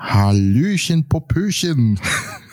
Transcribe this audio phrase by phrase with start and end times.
[0.00, 2.00] Hallöchen, Popöchen.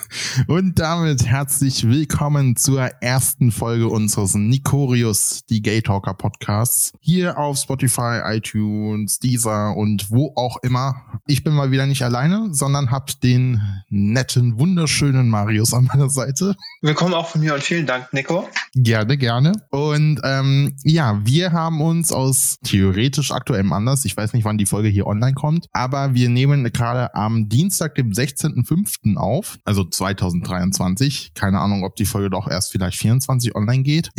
[0.48, 6.94] Und damit herzlich willkommen zur ersten Folge unseres Nikorius, die Gay Talker Podcasts.
[7.00, 11.02] Hier auf Spotify, iTunes, Deezer und wo auch immer.
[11.28, 16.56] Ich bin mal wieder nicht alleine, sondern hab den netten, wunderschönen Marius an meiner Seite.
[16.82, 18.48] Willkommen auch von mir und vielen Dank, Nico.
[18.76, 19.54] Gerne, gerne.
[19.72, 24.66] Und ähm, ja, wir haben uns aus theoretisch aktuellem Anlass, ich weiß nicht, wann die
[24.66, 29.18] Folge hier online kommt, aber wir nehmen gerade am Dienstag, dem 16.05.
[29.18, 29.84] auf, also
[30.16, 31.34] 2023.
[31.34, 34.10] Keine Ahnung, ob die Folge doch erst vielleicht 24 online geht.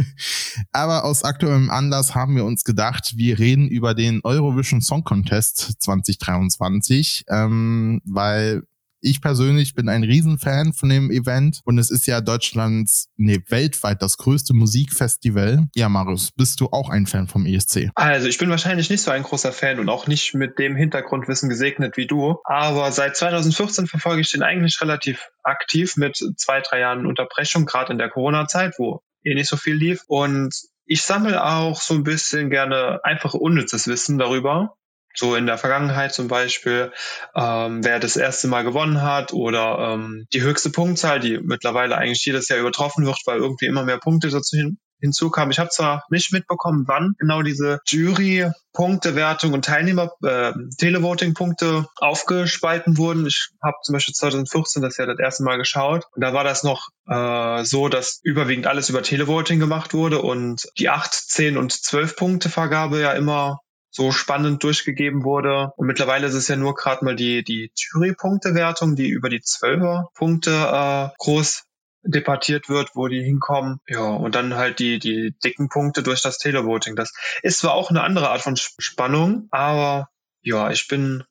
[0.72, 5.82] Aber aus aktuellem Anlass haben wir uns gedacht, wir reden über den Eurovision Song Contest
[5.82, 8.62] 2023, ähm, weil
[9.02, 14.00] ich persönlich bin ein Riesenfan von dem Event und es ist ja Deutschlands, nee, weltweit
[14.00, 15.66] das größte Musikfestival.
[15.74, 17.90] Ja, Marius, bist du auch ein Fan vom ESC?
[17.94, 21.48] Also ich bin wahrscheinlich nicht so ein großer Fan und auch nicht mit dem Hintergrundwissen
[21.48, 26.80] gesegnet wie du, aber seit 2014 verfolge ich den eigentlich relativ aktiv mit zwei, drei
[26.80, 30.54] Jahren Unterbrechung, gerade in der Corona-Zeit, wo eh nicht so viel lief und
[30.84, 34.76] ich sammle auch so ein bisschen gerne einfach unnützes Wissen darüber
[35.14, 36.92] so in der Vergangenheit zum Beispiel,
[37.34, 42.24] ähm, wer das erste Mal gewonnen hat oder ähm, die höchste Punktzahl, die mittlerweile eigentlich
[42.24, 45.50] jedes Jahr übertroffen wird, weil irgendwie immer mehr Punkte dazu hin hinzukamen.
[45.50, 53.26] Ich habe zwar nicht mitbekommen, wann genau diese Jury-Punktewertung und Teilnehmer äh, Televoting-Punkte aufgespalten wurden.
[53.26, 56.62] Ich habe zum Beispiel 2014 das ja das erste Mal geschaut und da war das
[56.62, 61.72] noch äh, so, dass überwiegend alles über Televoting gemacht wurde und die 8, 10 und
[61.72, 63.58] 12 Punkte Vergabe ja immer
[63.92, 65.70] so spannend durchgegeben wurde.
[65.76, 70.50] Und mittlerweile ist es ja nur gerade mal die, die Jury-Punktewertung, die über die Zwölfer-Punkte
[70.50, 71.64] äh, groß
[72.02, 73.78] debattiert wird, wo die hinkommen.
[73.86, 76.96] Ja, und dann halt die, die dicken Punkte durch das Televoting.
[76.96, 77.12] Das
[77.42, 80.08] ist zwar auch eine andere Art von Spannung, aber
[80.40, 81.22] ja, ich bin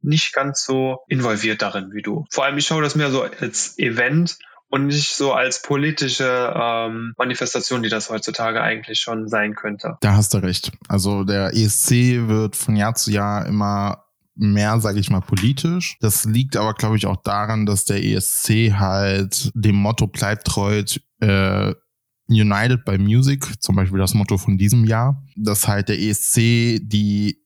[0.00, 2.24] nicht ganz so involviert darin wie du.
[2.30, 4.38] Vor allem, ich schaue das mehr so als Event
[4.70, 9.96] und nicht so als politische ähm, Manifestation, die das heutzutage eigentlich schon sein könnte.
[10.00, 10.72] Da hast du recht.
[10.88, 15.96] Also der ESC wird von Jahr zu Jahr immer mehr, sage ich mal, politisch.
[16.00, 20.82] Das liegt aber, glaube ich, auch daran, dass der ESC halt dem Motto bleibt treu,
[21.20, 21.74] äh,
[22.30, 27.42] United by Music, zum Beispiel das Motto von diesem Jahr, dass halt der ESC die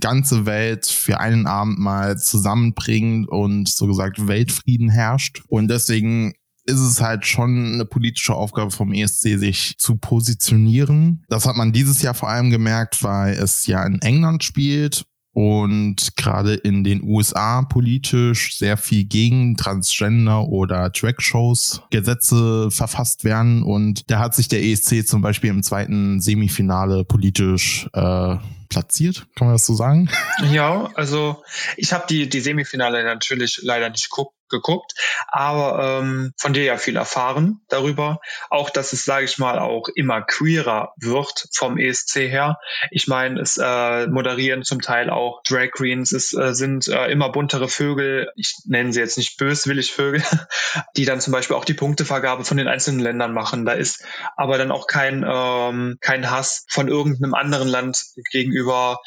[0.00, 5.42] ganze Welt für einen Abend mal zusammenbringt und so gesagt Weltfrieden herrscht.
[5.48, 6.34] Und deswegen
[6.66, 11.24] ist es halt schon eine politische Aufgabe vom ESC, sich zu positionieren.
[11.28, 15.06] Das hat man dieses Jahr vor allem gemerkt, weil es ja in England spielt
[15.36, 23.62] und gerade in den USA politisch sehr viel gegen Transgender oder Track-Shows Gesetze verfasst werden
[23.62, 28.36] und da hat sich der ESC zum Beispiel im zweiten Semifinale politisch äh,
[28.70, 30.08] platziert, kann man das so sagen?
[30.50, 31.42] Ja, also
[31.76, 34.92] ich habe die, die Semifinale natürlich leider nicht geguckt, geguckt,
[35.28, 38.20] aber ähm, von dir ja viel erfahren darüber.
[38.50, 42.58] Auch, dass es, sage ich mal, auch immer queerer wird vom ESC her.
[42.90, 47.30] Ich meine, es äh, moderieren zum Teil auch Drag Queens, es äh, sind äh, immer
[47.30, 50.22] buntere Vögel, ich nenne sie jetzt nicht böswillig Vögel,
[50.96, 53.64] die dann zum Beispiel auch die Punktevergabe von den einzelnen Ländern machen.
[53.64, 54.04] Da ist
[54.36, 59.00] aber dann auch kein, ähm, kein Hass von irgendeinem anderen Land gegenüber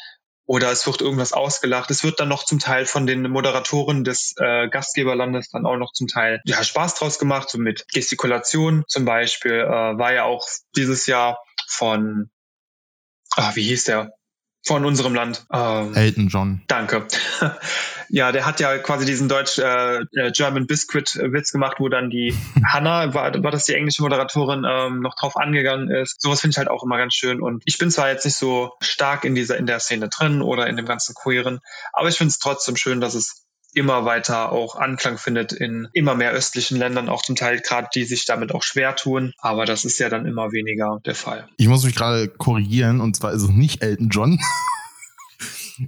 [0.46, 1.90] oder es wird irgendwas ausgelacht.
[1.90, 5.92] Es wird dann noch zum Teil von den Moderatoren des äh, Gastgeberlandes dann auch noch
[5.92, 9.52] zum Teil ja, Spaß draus gemacht, so mit Gestikulation zum Beispiel.
[9.52, 10.46] Äh, war ja auch
[10.76, 12.30] dieses Jahr von,
[13.36, 14.12] ah, wie hieß der?
[14.64, 15.46] Von unserem Land.
[15.52, 16.62] Ähm, Elton John.
[16.68, 17.06] Danke.
[18.08, 22.10] ja, der hat ja quasi diesen Deutsch äh, äh German Biscuit Witz gemacht, wo dann
[22.10, 22.36] die
[22.72, 26.20] Hannah, war, war das die englische Moderatorin, ähm, noch drauf angegangen ist.
[26.20, 27.40] Sowas finde ich halt auch immer ganz schön.
[27.40, 30.66] Und ich bin zwar jetzt nicht so stark in dieser in der Szene drin oder
[30.66, 31.60] in dem ganzen Queeren,
[31.92, 36.14] aber ich finde es trotzdem schön, dass es immer weiter auch Anklang findet in immer
[36.14, 39.32] mehr östlichen Ländern, auch zum Teil gerade die sich damit auch schwer tun.
[39.38, 41.48] Aber das ist ja dann immer weniger der Fall.
[41.56, 44.38] Ich muss mich gerade korrigieren und zwar ist es nicht Elton John.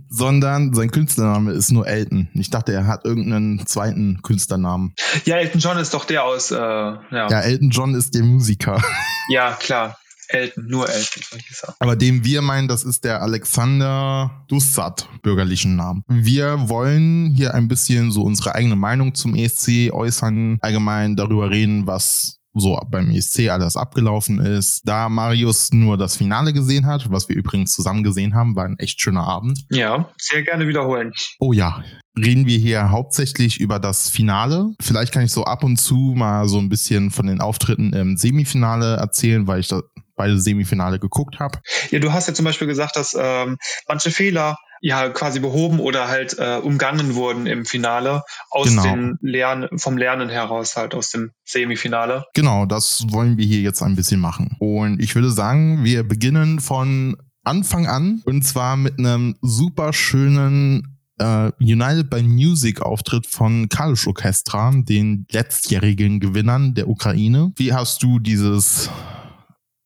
[0.09, 2.29] sondern sein Künstlername ist nur Elton.
[2.35, 4.95] Ich dachte, er hat irgendeinen zweiten Künstlernamen.
[5.25, 6.99] Ja, Elton John ist doch der aus, äh, ja.
[7.11, 8.83] Ja, Elton John ist der Musiker.
[9.29, 9.99] Ja, klar.
[10.33, 11.75] Elton, nur Elton, soll ich sagen.
[11.79, 16.05] Aber dem wir meinen, das ist der Alexander Dussat, bürgerlichen Namen.
[16.09, 21.87] Wir wollen hier ein bisschen so unsere eigene Meinung zum ESC äußern, allgemein darüber reden,
[21.87, 24.83] was so beim ESC alles abgelaufen ist.
[24.85, 28.79] Da Marius nur das Finale gesehen hat, was wir übrigens zusammen gesehen haben, war ein
[28.79, 29.65] echt schöner Abend.
[29.71, 31.13] Ja, sehr gerne wiederholen.
[31.39, 31.83] Oh ja,
[32.17, 34.75] reden wir hier hauptsächlich über das Finale.
[34.81, 38.17] Vielleicht kann ich so ab und zu mal so ein bisschen von den Auftritten im
[38.17, 39.81] Semifinale erzählen, weil ich da
[40.17, 41.59] beide Semifinale geguckt habe.
[41.91, 46.09] Ja, du hast ja zum Beispiel gesagt, dass ähm, manche Fehler ja quasi behoben oder
[46.09, 48.83] halt äh, umgangen wurden im Finale aus genau.
[48.83, 52.25] dem Lernen, vom Lernen heraus halt aus dem Semifinale.
[52.35, 54.57] Genau, das wollen wir hier jetzt ein bisschen machen.
[54.59, 60.99] Und ich würde sagen, wir beginnen von Anfang an und zwar mit einem super schönen
[61.19, 67.53] äh, United by Music Auftritt von Kalush Orchestra, den letztjährigen Gewinnern der Ukraine.
[67.57, 68.91] Wie hast du dieses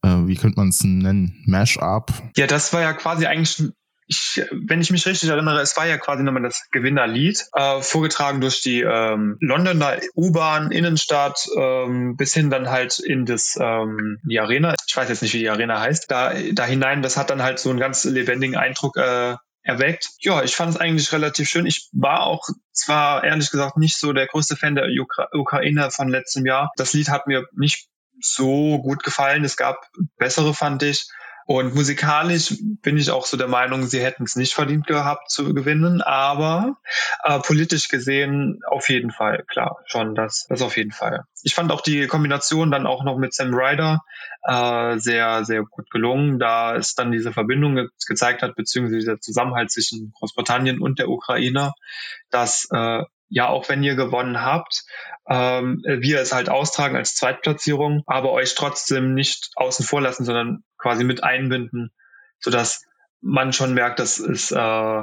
[0.06, 2.12] äh, wie könnte man es nennen, Mash-up.
[2.36, 3.72] Ja, das war ja quasi eigentlich
[4.08, 8.40] ich, wenn ich mich richtig erinnere, es war ja quasi nochmal das Gewinnerlied, äh, vorgetragen
[8.40, 14.38] durch die ähm, Londoner U-Bahn, Innenstadt, ähm, bis hin dann halt in das ähm, die
[14.38, 14.74] Arena.
[14.86, 16.08] Ich weiß jetzt nicht, wie die Arena heißt.
[16.08, 20.10] Da, da hinein, das hat dann halt so einen ganz lebendigen Eindruck äh, erweckt.
[20.20, 21.66] Ja, ich fand es eigentlich relativ schön.
[21.66, 26.08] Ich war auch zwar ehrlich gesagt nicht so der größte Fan der Ukra Ukraine von
[26.08, 26.70] letztem Jahr.
[26.76, 27.88] Das Lied hat mir nicht
[28.20, 29.44] so gut gefallen.
[29.44, 31.08] Es gab bessere, fand ich.
[31.48, 35.54] Und musikalisch bin ich auch so der Meinung, sie hätten es nicht verdient gehabt zu
[35.54, 36.76] gewinnen, aber
[37.22, 41.22] äh, politisch gesehen auf jeden Fall, klar, schon das, das auf jeden Fall.
[41.44, 44.00] Ich fand auch die Kombination dann auch noch mit Sam Ryder
[44.42, 49.20] äh, sehr, sehr gut gelungen, da es dann diese Verbindung ge gezeigt hat, beziehungsweise der
[49.20, 51.74] Zusammenhalt zwischen Großbritannien und der Ukraine,
[52.30, 54.84] dass äh, ja, auch wenn ihr gewonnen habt,
[55.28, 60.62] ähm, wir es halt austragen als Zweitplatzierung, aber euch trotzdem nicht außen vor lassen, sondern
[60.78, 61.90] quasi mit einbinden,
[62.38, 62.84] sodass
[63.20, 65.02] man schon merkt, dass es äh,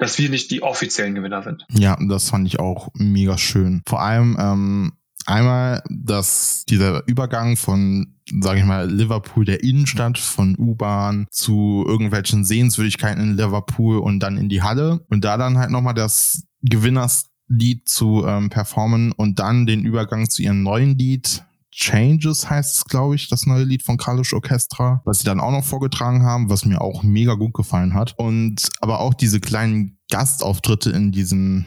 [0.00, 1.66] dass wir nicht die offiziellen Gewinner sind.
[1.68, 3.82] Ja, das fand ich auch mega schön.
[3.86, 4.92] Vor allem ähm,
[5.26, 12.44] einmal, dass dieser Übergang von, sage ich mal, Liverpool, der Innenstadt, von U-Bahn zu irgendwelchen
[12.44, 17.88] Sehenswürdigkeiten in Liverpool und dann in die Halle und da dann halt nochmal das Gewinnerslied
[17.88, 21.44] zu ähm, performen und dann den Übergang zu ihrem neuen Lied.
[21.72, 25.52] Changes heißt es, glaube ich, das neue Lied von Kalisch Orchestra, was sie dann auch
[25.52, 28.18] noch vorgetragen haben, was mir auch mega gut gefallen hat.
[28.18, 31.64] Und aber auch diese kleinen Gastauftritte in diesem,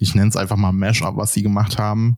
[0.00, 2.16] ich nenne es einfach mal Mashup, was sie gemacht haben,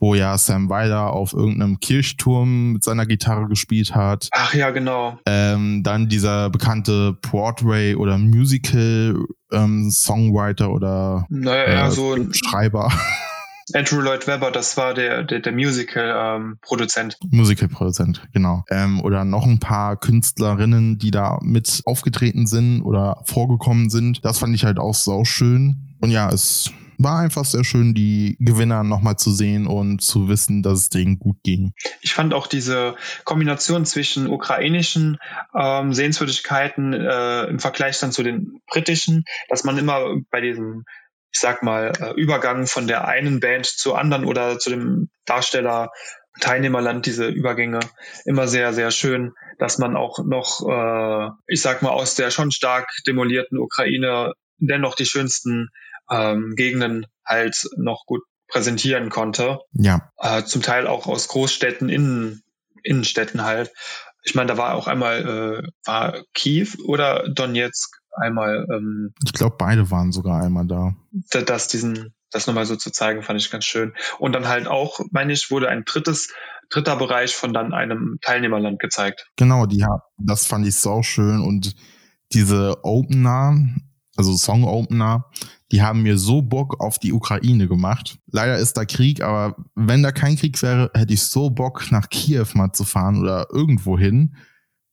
[0.00, 4.28] wo ja Sam Weiler auf irgendeinem Kirchturm mit seiner Gitarre gespielt hat.
[4.32, 5.18] Ach ja, genau.
[5.26, 9.16] Ähm, dann dieser bekannte Broadway oder Musical
[9.52, 12.90] ähm, Songwriter oder naja, äh, so Schreiber.
[13.72, 17.18] Andrew Lloyd Webber, das war der, der, der Musical-Produzent.
[17.22, 18.64] Ähm, Musical-Produzent, genau.
[18.68, 24.24] Ähm, oder noch ein paar Künstlerinnen, die da mit aufgetreten sind oder vorgekommen sind.
[24.24, 25.96] Das fand ich halt auch sau schön.
[26.00, 30.62] Und ja, es war einfach sehr schön, die Gewinner nochmal zu sehen und zu wissen,
[30.62, 31.72] dass es denen gut ging.
[32.00, 35.18] Ich fand auch diese Kombination zwischen ukrainischen
[35.54, 40.84] ähm, Sehenswürdigkeiten äh, im Vergleich dann zu den britischen, dass man immer bei diesem
[41.32, 45.90] ich sag mal, äh, Übergang von der einen Band zur anderen oder zu dem Darsteller
[46.40, 47.80] Teilnehmerland diese Übergänge
[48.24, 52.50] immer sehr, sehr schön, dass man auch noch, äh, ich sag mal, aus der schon
[52.50, 55.68] stark demolierten Ukraine dennoch die schönsten
[56.10, 59.60] ähm, Gegenden halt noch gut präsentieren konnte.
[59.72, 60.10] Ja.
[60.18, 62.42] Äh, zum Teil auch aus Großstädten, Innen,
[62.82, 63.72] Innenstädten halt.
[64.22, 68.66] Ich meine, da war auch einmal, äh, war Kiew oder Donetsk einmal.
[68.70, 70.94] Ähm, ich glaube, beide waren sogar einmal da.
[71.30, 73.94] Das, diesen, das nochmal so zu zeigen, fand ich ganz schön.
[74.18, 76.32] Und dann halt auch, meine ich, wurde ein drittes,
[76.68, 79.28] dritter Bereich von dann einem Teilnehmerland gezeigt.
[79.36, 81.74] Genau, die haben, das fand ich so schön und
[82.32, 83.56] diese Opener,
[84.16, 85.30] also Song Opener,
[85.72, 88.18] die haben mir so Bock auf die Ukraine gemacht.
[88.30, 92.08] Leider ist da Krieg, aber wenn da kein Krieg wäre, hätte ich so Bock nach
[92.08, 94.34] Kiew mal zu fahren oder irgendwo hin,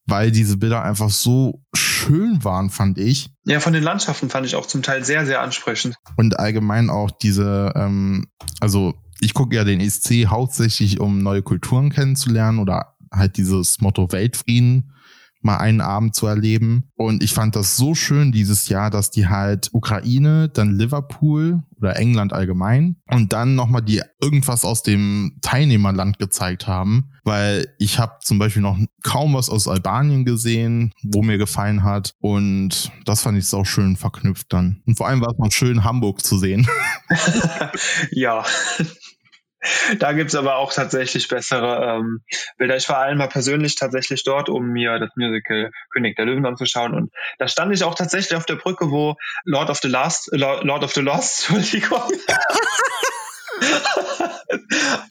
[0.06, 3.32] weil diese Bilder einfach so schön waren, fand ich.
[3.46, 5.96] Ja, von den Landschaften fand ich auch zum Teil sehr, sehr ansprechend.
[6.16, 8.28] Und allgemein auch diese, ähm,
[8.60, 14.12] also ich gucke ja den ESC hauptsächlich, um neue Kulturen kennenzulernen oder halt dieses Motto
[14.12, 14.94] Weltfrieden
[15.42, 16.90] mal einen Abend zu erleben.
[16.96, 21.96] Und ich fand das so schön dieses Jahr, dass die halt Ukraine, dann Liverpool oder
[21.96, 27.12] England allgemein und dann nochmal die irgendwas aus dem Teilnehmerland gezeigt haben.
[27.24, 32.14] Weil ich habe zum Beispiel noch kaum was aus Albanien gesehen, wo mir gefallen hat.
[32.20, 34.82] Und das fand ich auch schön verknüpft dann.
[34.86, 36.68] Und vor allem war es mal schön, Hamburg zu sehen.
[38.12, 38.44] ja.
[40.00, 42.22] Da gibt's aber auch tatsächlich bessere ähm,
[42.58, 42.78] Bilder.
[42.78, 46.94] Ich war einmal persönlich tatsächlich dort, um mir das Musical König der Löwen anzuschauen.
[46.94, 50.84] Und da stand ich auch tatsächlich auf der Brücke, wo Lord of the Last, Lord
[50.84, 52.04] of the Lost, Entschuldigung.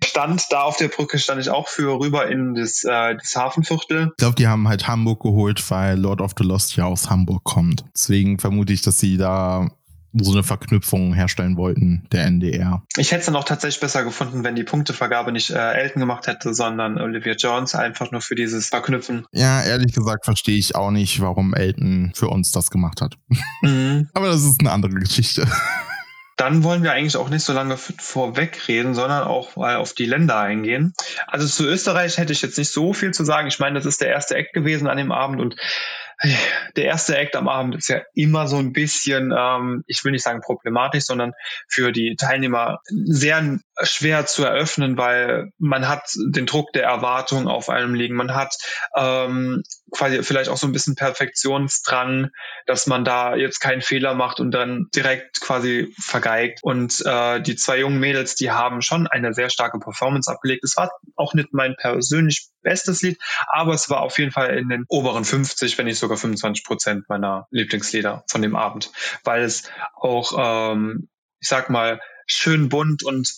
[0.05, 4.11] stand da auf der Brücke, stand ich auch für rüber in das, äh, das Hafenviertel.
[4.13, 7.45] Ich glaube, die haben halt Hamburg geholt, weil Lord of the Lost ja aus Hamburg
[7.45, 7.85] kommt.
[7.95, 9.69] Deswegen vermute ich, dass sie da
[10.23, 12.83] so eine Verknüpfung herstellen wollten, der NDR.
[12.97, 16.27] Ich hätte es dann auch tatsächlich besser gefunden, wenn die Punktevergabe nicht äh, Elton gemacht
[16.27, 19.27] hätte, sondern Olivia Jones, einfach nur für dieses Verknüpfen.
[19.33, 23.17] Ja, ehrlich gesagt verstehe ich auch nicht, warum Elton für uns das gemacht hat.
[23.63, 24.09] Mhm.
[24.15, 25.47] Aber das ist eine andere Geschichte.
[26.37, 30.39] Dann wollen wir eigentlich auch nicht so lange vorwegreden, sondern auch mal auf die Länder
[30.39, 30.93] eingehen.
[31.27, 33.49] Also zu Österreich hätte ich jetzt nicht so viel zu sagen.
[33.49, 35.57] Ich meine, das ist der erste Act gewesen an dem Abend und
[36.77, 40.25] der erste Act am Abend ist ja immer so ein bisschen, ähm, ich will nicht
[40.25, 41.33] sagen problematisch, sondern
[41.69, 47.69] für die Teilnehmer sehr schwer zu eröffnen, weil man hat den Druck der Erwartung auf
[47.69, 48.17] einem liegen.
[48.17, 48.57] Man hat
[48.97, 49.63] ähm,
[49.93, 52.31] quasi vielleicht auch so ein bisschen Perfektionsdrang,
[52.67, 56.61] dass man da jetzt keinen Fehler macht und dann direkt quasi vergeigt.
[56.63, 60.65] Und äh, die zwei jungen Mädels, die haben schon eine sehr starke Performance abgelegt.
[60.65, 64.69] Es war auch nicht mein persönlich bestes Lied, aber es war auf jeden Fall in
[64.69, 68.91] den oberen 50, wenn nicht sogar 25 Prozent meiner Lieblingslieder von dem Abend,
[69.25, 71.09] weil es auch, ähm,
[71.41, 73.33] ich sag mal, schön bunt und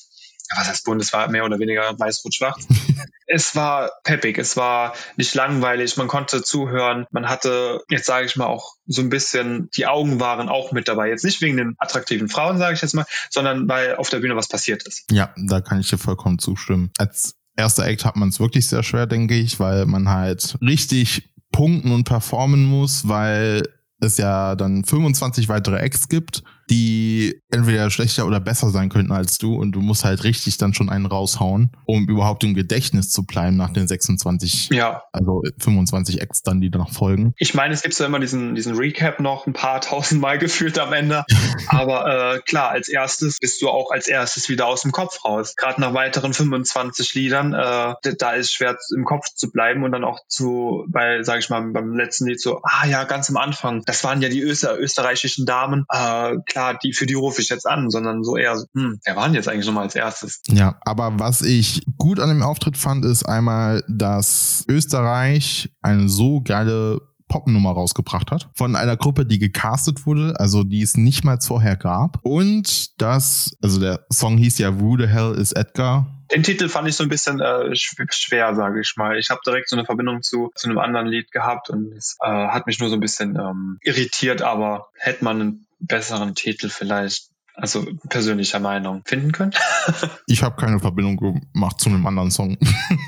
[0.56, 2.66] was heißt bunt, es war mehr oder weniger weiß-rot-schwarz.
[3.26, 8.36] es war peppig, es war nicht langweilig, man konnte zuhören, man hatte, jetzt sage ich
[8.36, 11.08] mal, auch so ein bisschen, die Augen waren auch mit dabei.
[11.08, 14.36] Jetzt nicht wegen den attraktiven Frauen, sage ich jetzt mal, sondern weil auf der Bühne
[14.36, 15.04] was passiert ist.
[15.10, 16.90] Ja, da kann ich dir vollkommen zustimmen.
[16.98, 21.30] Als erster Act hat man es wirklich sehr schwer, denke ich, weil man halt richtig
[21.52, 23.62] punkten und performen muss, weil
[24.00, 29.38] es ja dann 25 weitere Acts gibt die entweder schlechter oder besser sein könnten als
[29.38, 33.24] du und du musst halt richtig dann schon einen raushauen, um überhaupt im Gedächtnis zu
[33.24, 35.02] bleiben nach den 26, ja.
[35.12, 37.34] also 25 Acts dann, die danach folgen.
[37.38, 40.78] Ich meine, es gibt ja immer diesen, diesen Recap noch ein paar tausend Mal gefühlt
[40.78, 41.24] am Ende,
[41.68, 45.54] aber äh, klar, als erstes bist du auch als erstes wieder aus dem Kopf raus.
[45.56, 50.04] Gerade nach weiteren 25 Liedern, äh, da ist schwer im Kopf zu bleiben und dann
[50.04, 53.82] auch zu, bei, sag ich mal, beim letzten Lied so, ah ja, ganz am Anfang,
[53.86, 57.66] das waren ja die Öster österreichischen Damen, äh, klar, die, für die rufe ich jetzt
[57.66, 60.42] an, sondern so eher, hm, wer waren jetzt eigentlich nochmal als erstes?
[60.48, 66.40] Ja, aber was ich gut an dem Auftritt fand, ist einmal, dass Österreich eine so
[66.40, 68.48] geile Popnummer rausgebracht hat.
[68.54, 72.18] Von einer Gruppe, die gecastet wurde, also die es nicht mal vorher gab.
[72.22, 76.14] Und das, also der Song hieß ja Who the Hell is Edgar?
[76.32, 79.18] Den Titel fand ich so ein bisschen äh, schwer, sage ich mal.
[79.18, 82.28] Ich habe direkt so eine Verbindung zu, zu einem anderen Lied gehabt und es äh,
[82.28, 87.28] hat mich nur so ein bisschen ähm, irritiert, aber hätte man einen besseren Titel vielleicht
[87.54, 89.52] also persönlicher Meinung finden können.
[90.26, 92.56] ich habe keine Verbindung gemacht zu einem anderen Song.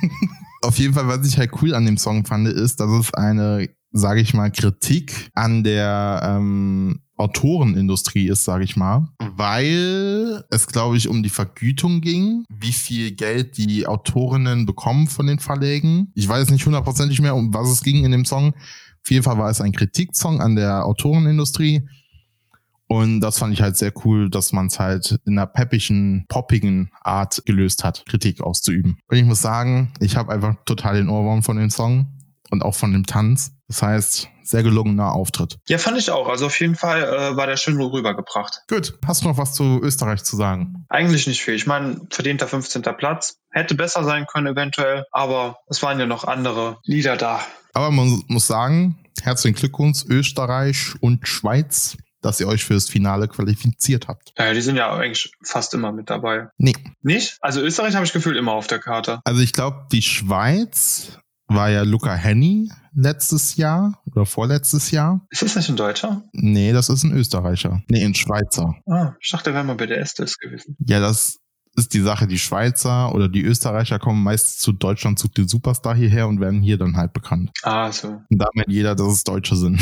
[0.63, 3.69] Auf jeden Fall, was ich halt cool an dem Song fand, ist, dass es eine,
[3.93, 10.97] sage ich mal, Kritik an der ähm, Autorenindustrie ist, sage ich mal, weil es, glaube
[10.97, 16.13] ich, um die Vergütung ging, wie viel Geld die Autorinnen bekommen von den Verlegen.
[16.15, 18.55] Ich weiß nicht hundertprozentig mehr, um was es ging in dem Song.
[19.03, 21.87] Auf jeden Fall war es ein Kritiksong an der Autorenindustrie
[22.91, 26.91] und das fand ich halt sehr cool, dass man es halt in einer peppigen, poppigen
[27.03, 28.99] Art gelöst hat, Kritik auszuüben.
[29.07, 32.19] Und ich muss sagen, ich habe einfach total den Ohrwurm von dem Song
[32.51, 33.53] und auch von dem Tanz.
[33.69, 35.61] Das heißt, sehr gelungener Auftritt.
[35.69, 36.29] Ja, fand ich auch.
[36.29, 38.63] Also auf jeden Fall äh, war der schön rübergebracht.
[38.69, 38.99] Gut.
[39.07, 40.85] Hast du noch was zu Österreich zu sagen?
[40.89, 41.55] Eigentlich nicht viel.
[41.55, 42.83] Ich meine, verdienter 15.
[42.99, 43.37] Platz.
[43.53, 47.41] Hätte besser sein können eventuell, aber es waren ja noch andere Lieder da.
[47.73, 54.09] Aber man muss sagen, herzlichen Glückwunsch Österreich und Schweiz dass ihr euch fürs Finale qualifiziert
[54.09, 54.33] habt.
[54.39, 56.49] Ja, die sind ja eigentlich fast immer mit dabei.
[56.59, 56.75] Nee.
[57.03, 57.39] Nicht?
[57.41, 59.21] Also Österreich habe ich gefühlt immer auf der Karte.
[59.25, 65.27] Also ich glaube, die Schweiz war ja Luca Henny letztes Jahr oder vorletztes Jahr.
[65.31, 66.23] Ist das nicht ein Deutscher?
[66.33, 67.83] Nee, das ist ein Österreicher.
[67.89, 68.77] Nee, ein Schweizer.
[68.87, 70.77] Ah, ich dachte, wäre mal bei der Estes gewesen.
[70.87, 71.39] Ja, das
[71.77, 75.95] ist die Sache, die Schweizer oder die Österreicher kommen meist zu Deutschland zu den Superstar
[75.95, 77.51] hierher und werden hier dann halt bekannt.
[77.63, 78.09] Ah, so.
[78.09, 79.81] Und damit jeder, dass es Deutsche sind.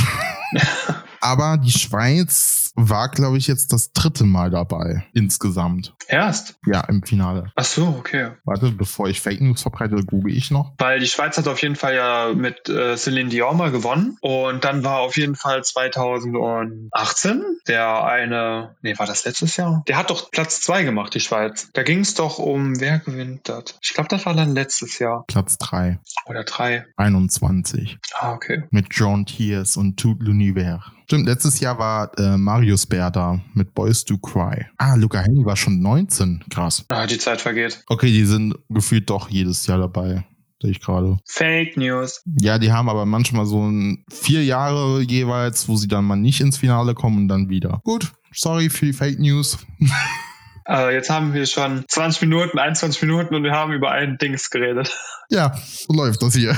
[1.21, 5.95] Aber die Schweiz war, glaube ich, jetzt das dritte Mal dabei insgesamt.
[6.07, 6.59] Erst?
[6.65, 7.51] Ja, im Finale.
[7.57, 8.31] Ach so, okay.
[8.45, 10.73] Warte, bevor ich Fake News verbreite, google ich noch.
[10.79, 14.17] Weil die Schweiz hat auf jeden Fall ja mit äh, Celine Dion mal gewonnen.
[14.21, 19.83] Und dann war auf jeden Fall 2018 der eine, nee, war das letztes Jahr?
[19.89, 21.71] Der hat doch Platz zwei gemacht, die Schweiz.
[21.75, 23.77] Da ging es doch um, wer gewinnt das?
[23.83, 25.25] Ich glaube, das war dann letztes Jahr.
[25.27, 25.99] Platz drei.
[26.27, 26.87] Oder drei.
[26.97, 27.99] 21.
[28.15, 28.65] Ah, okay.
[28.71, 30.81] Mit John Tears und Tout l'Univers.
[31.05, 32.37] Stimmt, letztes Jahr war äh,
[32.69, 34.67] Marius Bär da mit Boys Do Cry.
[34.77, 36.45] Ah, Luca Henny war schon 19.
[36.51, 36.85] Krass.
[36.91, 37.83] Ah, die Zeit vergeht.
[37.87, 40.27] Okay, die sind gefühlt doch jedes Jahr dabei.
[40.61, 41.17] Sehe ich gerade.
[41.25, 42.23] Fake News.
[42.43, 46.43] Ja, die haben aber manchmal so ein vier Jahre jeweils, wo sie dann mal nicht
[46.43, 47.81] ins Finale kommen und dann wieder.
[47.85, 49.57] Gut, sorry für die Fake News.
[50.69, 54.51] äh, jetzt haben wir schon 20 Minuten, 21 Minuten und wir haben über ein Dings
[54.51, 54.95] geredet.
[55.31, 56.55] Ja, so läuft das hier.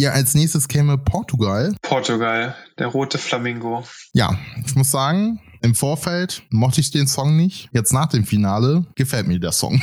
[0.00, 1.74] Ja, als nächstes käme Portugal.
[1.82, 3.84] Portugal, der rote Flamingo.
[4.14, 7.68] Ja, ich muss sagen, Im Vorfeld mochte ich den Song nicht.
[7.72, 9.82] Jetzt nach dem Finale gefällt mir der Song.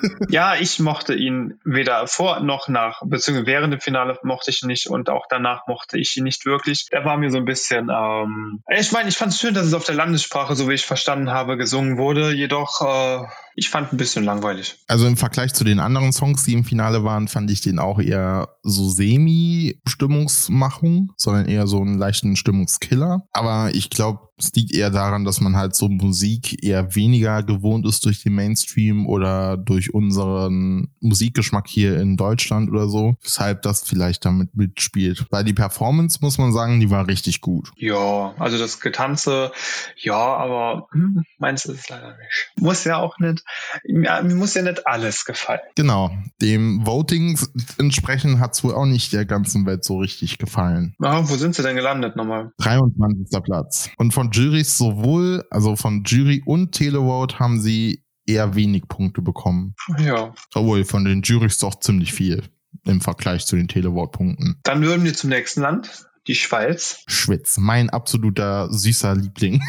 [0.28, 4.68] ja, ich mochte ihn weder vor noch nach, beziehungsweise während dem Finale mochte ich ihn
[4.68, 6.86] nicht und auch danach mochte ich ihn nicht wirklich.
[6.92, 9.74] Er war mir so ein bisschen, ähm, ich meine, ich fand es schön, dass es
[9.74, 13.26] auf der Landessprache, so wie ich verstanden habe, gesungen wurde, jedoch äh,
[13.58, 14.76] ich fand ein bisschen langweilig.
[14.86, 17.98] Also im Vergleich zu den anderen Songs, die im Finale waren, fand ich den auch
[17.98, 23.26] eher so semi-Stimmungsmachung, sondern eher so einen leichten Stimmungskiller.
[23.32, 27.84] Aber ich glaube, es liegt eher daran, dass man halt so Musik eher weniger gewohnt
[27.86, 33.16] ist durch den Mainstream oder durch unseren Musikgeschmack hier in Deutschland oder so.
[33.22, 35.26] Weshalb das vielleicht damit mitspielt.
[35.30, 37.72] Weil die Performance, muss man sagen, die war richtig gut.
[37.76, 39.50] Ja, also das Getanze,
[39.96, 42.52] ja, aber hm, meins ist es leider nicht.
[42.56, 43.42] Muss ja auch nicht.
[43.84, 45.60] Ja, mir muss ja nicht alles gefallen.
[45.74, 46.10] Genau.
[46.40, 47.38] Dem Voting
[47.78, 50.94] entsprechend hat es wohl auch nicht der ganzen Welt so richtig gefallen.
[51.00, 52.52] Ah, wo sind sie denn gelandet nochmal?
[52.58, 53.42] 23.
[53.42, 53.90] Platz.
[53.96, 59.74] Und von Juries sowohl, also von Jury und Televote haben sie eher wenig Punkte bekommen.
[59.98, 60.34] Ja.
[60.54, 62.44] Obwohl von den Juries doch ziemlich viel
[62.84, 64.60] im Vergleich zu den Televote-Punkten.
[64.62, 67.02] Dann würden wir zum nächsten Land die Schweiz.
[67.06, 69.62] Schwitz, mein absoluter süßer Liebling.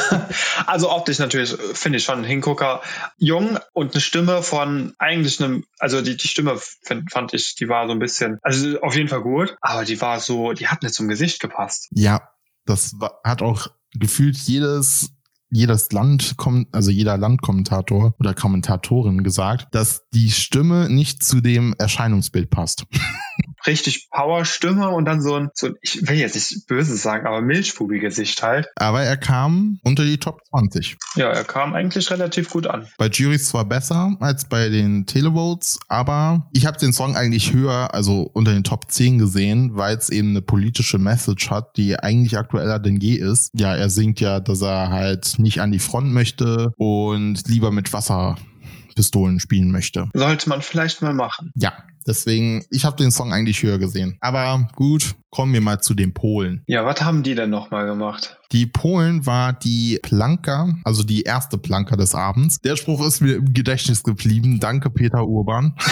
[0.66, 2.82] also optisch natürlich finde ich schon ein Hingucker.
[3.16, 7.68] Jung und eine Stimme von eigentlich einem, also die, die Stimme find, fand ich, die
[7.68, 10.82] war so ein bisschen, also auf jeden Fall gut, aber die war so, die hat
[10.82, 11.88] nicht zum Gesicht gepasst.
[11.92, 12.28] Ja,
[12.66, 15.10] das war, hat auch gefühlt jedes
[15.52, 21.74] jedes Land kommt, also jeder Landkommentator oder Kommentatorin gesagt, dass die Stimme nicht zu dem
[21.76, 22.86] Erscheinungsbild passt.
[23.66, 27.40] richtig Power-Stimme und dann so ein, so ein, ich will jetzt nicht böses sagen, aber
[27.40, 28.68] Milchbubi-Gesicht halt.
[28.76, 30.96] Aber er kam unter die Top 20.
[31.16, 32.88] Ja, er kam eigentlich relativ gut an.
[32.98, 37.94] Bei Juries zwar besser als bei den Televotes, aber ich habe den Song eigentlich höher,
[37.94, 42.38] also unter den Top 10 gesehen, weil es eben eine politische Message hat, die eigentlich
[42.38, 43.50] aktueller denn je ist.
[43.54, 47.92] Ja, er singt ja, dass er halt nicht an die Front möchte und lieber mit
[47.92, 50.08] Wasserpistolen spielen möchte.
[50.14, 51.52] Sollte man vielleicht mal machen.
[51.56, 51.72] Ja,
[52.06, 54.16] Deswegen, ich habe den Song eigentlich höher gesehen.
[54.20, 56.62] Aber gut, kommen wir mal zu den Polen.
[56.66, 58.38] Ja, was haben die denn nochmal gemacht?
[58.52, 62.60] Die Polen war die Planker, also die erste Planker des Abends.
[62.60, 64.58] Der Spruch ist mir im Gedächtnis geblieben.
[64.60, 65.76] Danke, Peter Urban.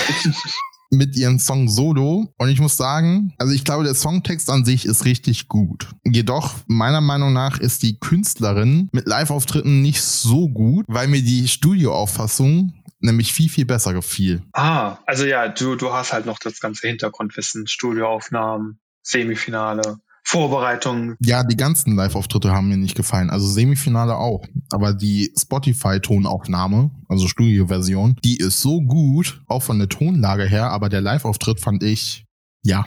[0.91, 2.33] mit ihrem Song Solo.
[2.39, 5.89] Und ich muss sagen, also ich glaube, der Songtext an sich ist richtig gut.
[6.05, 11.49] Jedoch, meiner Meinung nach, ist die Künstlerin mit Live-Auftritten nicht so gut, weil mir die
[11.49, 14.43] Studioauffassung nämlich viel, viel besser gefiel.
[14.53, 19.99] Ah, also ja, du, du hast halt noch das ganze Hintergrundwissen, Studioaufnahmen, Semifinale.
[20.29, 21.17] Vorbereitungen.
[21.21, 23.31] Ja, die ganzen Live-Auftritte haben mir nicht gefallen.
[23.31, 24.45] Also Semifinale auch.
[24.71, 30.91] Aber die Spotify-Tonaufnahme, also Studio-Version, die ist so gut, auch von der Tonlage her, aber
[30.91, 32.27] der Live-Auftritt fand ich,
[32.63, 32.87] ja.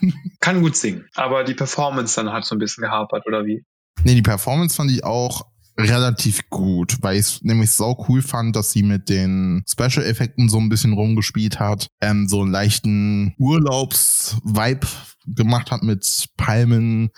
[0.40, 1.04] Kann gut singen.
[1.14, 3.64] Aber die Performance dann hat so ein bisschen gehapert, oder wie?
[4.02, 5.46] Nee, die Performance fand ich auch
[5.78, 10.58] relativ gut, weil ich es nämlich so cool fand, dass sie mit den Special-Effekten so
[10.58, 14.86] ein bisschen rumgespielt hat, ähm, so einen leichten Urlaubs-Vibe
[15.26, 17.10] gemacht hat mit Palmen,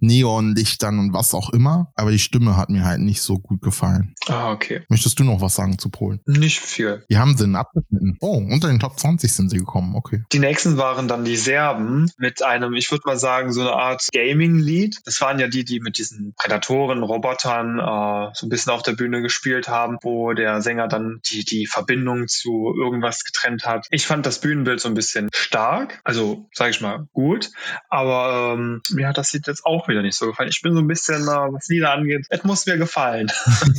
[0.00, 1.92] Neonlichtern und was auch immer.
[1.94, 4.14] Aber die Stimme hat mir halt nicht so gut gefallen.
[4.26, 4.82] Ah, okay.
[4.88, 6.20] Möchtest du noch was sagen zu Polen?
[6.26, 7.04] Nicht viel.
[7.08, 8.16] Die haben sie denn abgeschnitten.
[8.20, 10.22] Oh, unter den Top 20 sind sie gekommen, okay.
[10.32, 14.08] Die nächsten waren dann die Serben mit einem, ich würde mal sagen, so eine Art
[14.12, 15.00] Gaming-Lied.
[15.04, 18.92] Das waren ja die, die mit diesen Prädatoren, Robotern äh, so ein bisschen auf der
[18.92, 23.86] Bühne gespielt haben, wo der Sänger dann die, die Verbindung zu irgendwas getrennt hat.
[23.90, 27.51] Ich fand das Bühnenbild so ein bisschen stark, also sage ich mal gut,
[27.88, 30.50] aber ähm, mir hat das Lied jetzt auch wieder nicht so gefallen.
[30.50, 33.30] Ich bin so ein bisschen, äh, was Lieder angeht, es muss mir gefallen.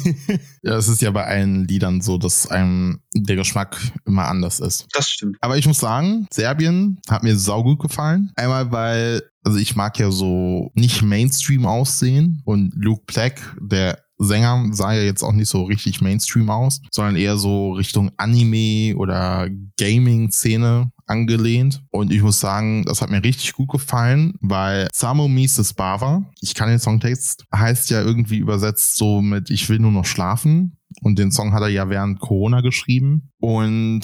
[0.62, 4.88] ja, es ist ja bei allen Liedern so, dass einem der Geschmack immer anders ist.
[4.93, 5.38] Das stimmt.
[5.41, 8.31] Aber ich muss sagen, Serbien hat mir saugut gefallen.
[8.36, 14.67] Einmal, weil also ich mag ja so nicht Mainstream aussehen und Luke Black, der Sänger
[14.71, 19.49] sah ja jetzt auch nicht so richtig Mainstream aus, sondern eher so Richtung Anime oder
[19.77, 21.83] Gaming-Szene angelehnt.
[21.91, 26.55] Und ich muss sagen, das hat mir richtig gut gefallen, weil Samo Mises Bava, ich
[26.55, 30.77] kann den Songtext, heißt ja irgendwie übersetzt so mit Ich will nur noch schlafen.
[31.01, 33.32] Und den Song hat er ja während Corona geschrieben.
[33.39, 34.01] Und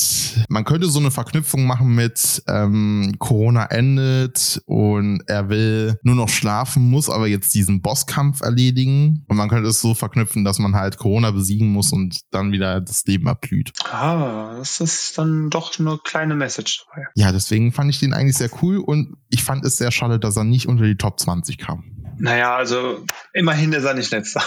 [0.49, 6.28] man könnte so eine Verknüpfung machen mit ähm, Corona endet und er will nur noch
[6.28, 9.23] schlafen, muss aber jetzt diesen Bosskampf erledigen.
[9.30, 12.82] Und man könnte es so verknüpfen, dass man halt Corona besiegen muss und dann wieder
[12.82, 13.71] das Leben erblüht.
[13.89, 17.08] Ah, das ist dann doch eine kleine Message dabei.
[17.15, 20.36] Ja, deswegen fand ich den eigentlich sehr cool und ich fand es sehr schade, dass
[20.36, 21.84] er nicht unter die Top 20 kam.
[22.21, 24.43] Naja, also immerhin ist er nicht letzter.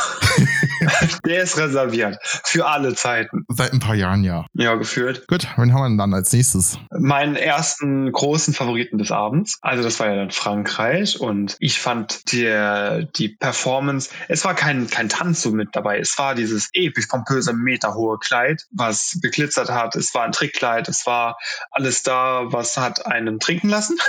[1.24, 3.44] Der ist reserviert für alle Zeiten.
[3.48, 4.46] Seit ein paar Jahren, ja.
[4.54, 5.26] Ja, gefühlt.
[5.28, 6.78] Gut, wen haben wir denn dann als nächstes?
[6.90, 9.58] Meinen ersten großen Favoriten des Abends.
[9.62, 14.88] Also das war ja dann Frankreich und ich fand die, die Performance, es war kein,
[14.88, 15.98] kein Tanz so mit dabei.
[15.98, 19.96] Es war dieses episch pompöse, meterhohe Kleid, was geglitzert hat.
[19.96, 20.88] Es war ein Trickkleid.
[20.88, 21.36] Es war
[21.70, 23.98] alles da, was hat einen trinken lassen.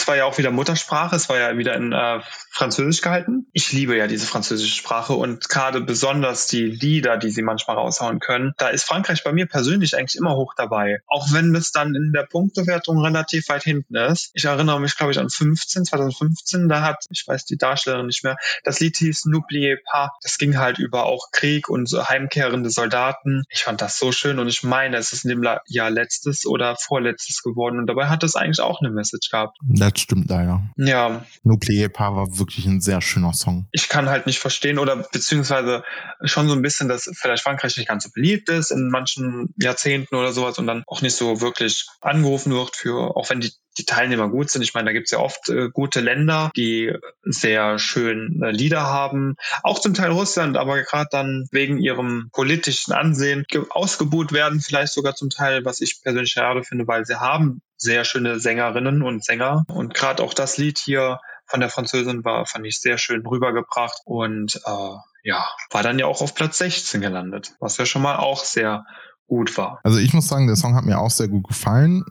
[0.00, 2.20] Es war ja auch wieder Muttersprache, es war ja wieder in äh,
[2.50, 3.46] Französisch gehalten.
[3.52, 8.20] Ich liebe ja diese französische Sprache und gerade besonders die Lieder, die sie manchmal raushauen
[8.20, 8.54] können.
[8.58, 11.02] Da ist Frankreich bei mir persönlich eigentlich immer hoch dabei.
[11.06, 14.30] Auch wenn es dann in der Punktewertung relativ weit hinten ist.
[14.34, 18.22] Ich erinnere mich, glaube ich, an 15, 2015, da hat, ich weiß die Darstellerin nicht
[18.22, 20.10] mehr, das Lied hieß N'oubliez pas.
[20.22, 23.42] Das ging halt über auch Krieg und so heimkehrende Soldaten.
[23.48, 26.76] Ich fand das so schön und ich meine, es ist in dem Jahr letztes oder
[26.76, 29.58] vorletztes geworden und dabei hat es eigentlich auch eine Message gehabt.
[29.62, 30.62] Das stimmt leider.
[30.76, 31.24] Ja.
[31.42, 33.66] Nuclear Paar war wirklich ein sehr schöner Song.
[33.72, 35.82] Ich kann halt nicht verstehen oder beziehungsweise
[36.22, 40.14] schon so ein bisschen, dass vielleicht Frankreich nicht ganz so beliebt ist in manchen Jahrzehnten
[40.14, 43.84] oder sowas und dann auch nicht so wirklich angerufen wird für, auch wenn die die
[43.84, 44.62] Teilnehmer gut sind.
[44.62, 49.36] Ich meine, da gibt's ja oft äh, gute Länder, die sehr schön äh, Lieder haben.
[49.62, 55.14] Auch zum Teil Russland, aber gerade dann wegen ihrem politischen Ansehen ausgebuht werden, vielleicht sogar
[55.14, 59.64] zum Teil, was ich persönlich schade finde, weil sie haben sehr schöne Sängerinnen und Sänger.
[59.68, 64.02] Und gerade auch das Lied hier von der Französin war, fand ich sehr schön rübergebracht
[64.04, 68.16] und äh, ja, war dann ja auch auf Platz 16 gelandet, was ja schon mal
[68.16, 68.84] auch sehr
[69.26, 69.80] gut war.
[69.84, 72.04] Also ich muss sagen, der Song hat mir auch sehr gut gefallen.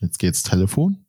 [0.00, 1.06] Jetzt geht's Telefon.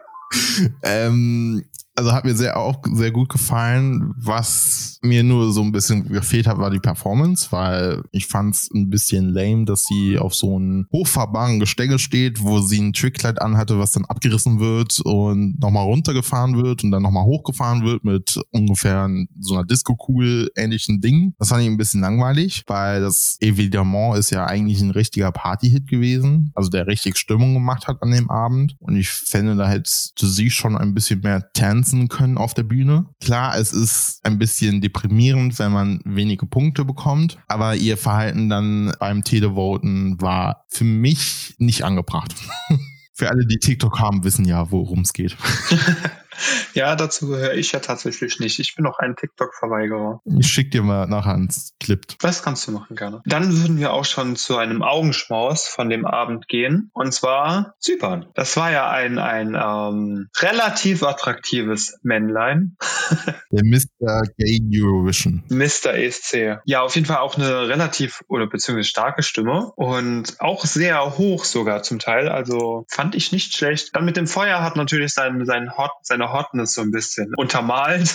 [0.82, 4.14] ähm, also hat mir sehr auch sehr gut gefallen.
[4.16, 8.70] Was mir nur so ein bisschen gefehlt hat, war die Performance, weil ich fand es
[8.72, 13.40] ein bisschen lame, dass sie auf so einem hochfahrbaren Gestänge steht, wo sie ein Trickkleid
[13.40, 18.40] anhatte, was dann abgerissen wird und nochmal runtergefahren wird und dann nochmal hochgefahren wird mit
[18.50, 21.34] ungefähr so einer Disco-Kugel ähnlichen Ding.
[21.38, 25.88] Das fand ich ein bisschen langweilig, weil das Evidemment ist ja eigentlich ein richtiger Party-Hit
[25.88, 28.76] gewesen, also der richtig Stimmung gemacht hat an dem Abend.
[28.78, 32.62] Und ich fände, da hätte sie schon ein bisschen mehr Tanz tanzen können auf der
[32.62, 33.06] Bühne.
[33.20, 38.92] Klar, es ist ein bisschen deprimierend, wenn man wenige Punkte bekommt, aber ihr Verhalten dann
[39.00, 42.34] beim Televoten war für mich nicht angebracht.
[43.14, 45.36] für alle, die TikTok haben, wissen ja, worum es geht.
[46.74, 48.58] Ja, dazu gehöre ich ja tatsächlich nicht.
[48.58, 50.20] Ich bin auch ein TikTok-Verweigerer.
[50.38, 52.00] Ich schick dir mal nachher ans Clip.
[52.20, 53.22] Das kannst du machen, gerne.
[53.26, 56.90] Dann würden wir auch schon zu einem Augenschmaus von dem Abend gehen.
[56.92, 58.26] Und zwar Zypern.
[58.34, 62.76] Das war ja ein, ein ähm, relativ attraktives Männlein.
[63.50, 64.22] Der Mr.
[64.38, 65.42] Gay Eurovision.
[65.48, 65.94] Mr.
[65.94, 66.60] ESC.
[66.64, 69.72] Ja, auf jeden Fall auch eine relativ oder beziehungsweise starke Stimme.
[69.76, 72.28] Und auch sehr hoch sogar zum Teil.
[72.28, 73.94] Also fand ich nicht schlecht.
[73.94, 78.14] Dann mit dem Feuer hat natürlich sein, sein Hot, seine Hotness so ein bisschen untermalt.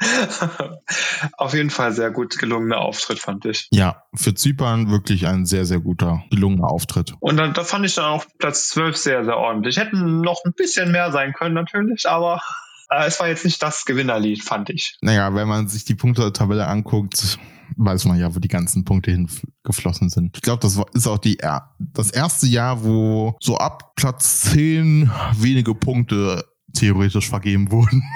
[1.36, 3.68] Auf jeden Fall sehr gut gelungener Auftritt, fand ich.
[3.72, 7.14] Ja, für Zypern wirklich ein sehr, sehr guter, gelungener Auftritt.
[7.20, 9.76] Und dann, da fand ich dann auch Platz 12 sehr, sehr ordentlich.
[9.76, 12.40] Hätten noch ein bisschen mehr sein können, natürlich, aber
[12.90, 14.96] äh, es war jetzt nicht das Gewinnerlied, fand ich.
[15.00, 17.38] Naja, wenn man sich die Punktetabelle anguckt,
[17.76, 20.36] weiß man ja, wo die ganzen Punkte hingeflossen sind.
[20.36, 21.38] Ich glaube, das ist auch die,
[21.78, 28.02] das erste Jahr, wo so ab Platz 10 wenige Punkte theoretisch vergeben wurden.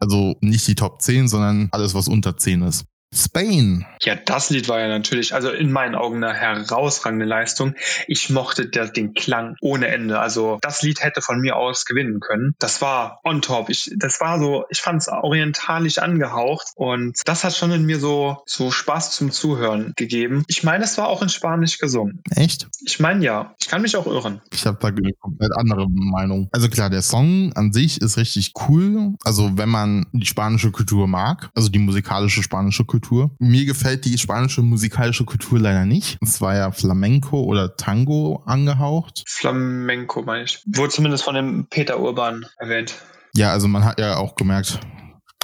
[0.00, 2.86] Also nicht die Top 10, sondern alles, was unter 10 ist.
[3.14, 3.86] Spain.
[4.00, 7.74] Ja, das Lied war ja natürlich, also in meinen Augen eine herausragende Leistung.
[8.08, 10.18] Ich mochte der, den Klang ohne Ende.
[10.18, 12.54] Also das Lied hätte von mir aus gewinnen können.
[12.58, 13.68] Das war on top.
[13.68, 18.00] Ich, das war so, ich fand es orientalisch angehaucht und das hat schon in mir
[18.00, 20.44] so, so Spaß zum Zuhören gegeben.
[20.48, 22.22] Ich meine, es war auch in Spanisch gesungen.
[22.30, 22.68] Echt?
[22.84, 23.54] Ich meine ja.
[23.60, 24.40] Ich kann mich auch irren.
[24.52, 26.48] Ich habe da eine komplett andere Meinung.
[26.52, 29.14] Also klar, der Song an sich ist richtig cool.
[29.22, 33.30] Also wenn man die spanische Kultur mag, also die musikalische spanische Kultur, Kultur.
[33.38, 36.18] Mir gefällt die spanische musikalische Kultur leider nicht.
[36.22, 39.24] Es war ja Flamenco oder Tango angehaucht.
[39.26, 40.62] Flamenco meine ich.
[40.66, 42.94] Wurde zumindest von dem Peter Urban erwähnt.
[43.34, 44.78] Ja, also man hat ja auch gemerkt,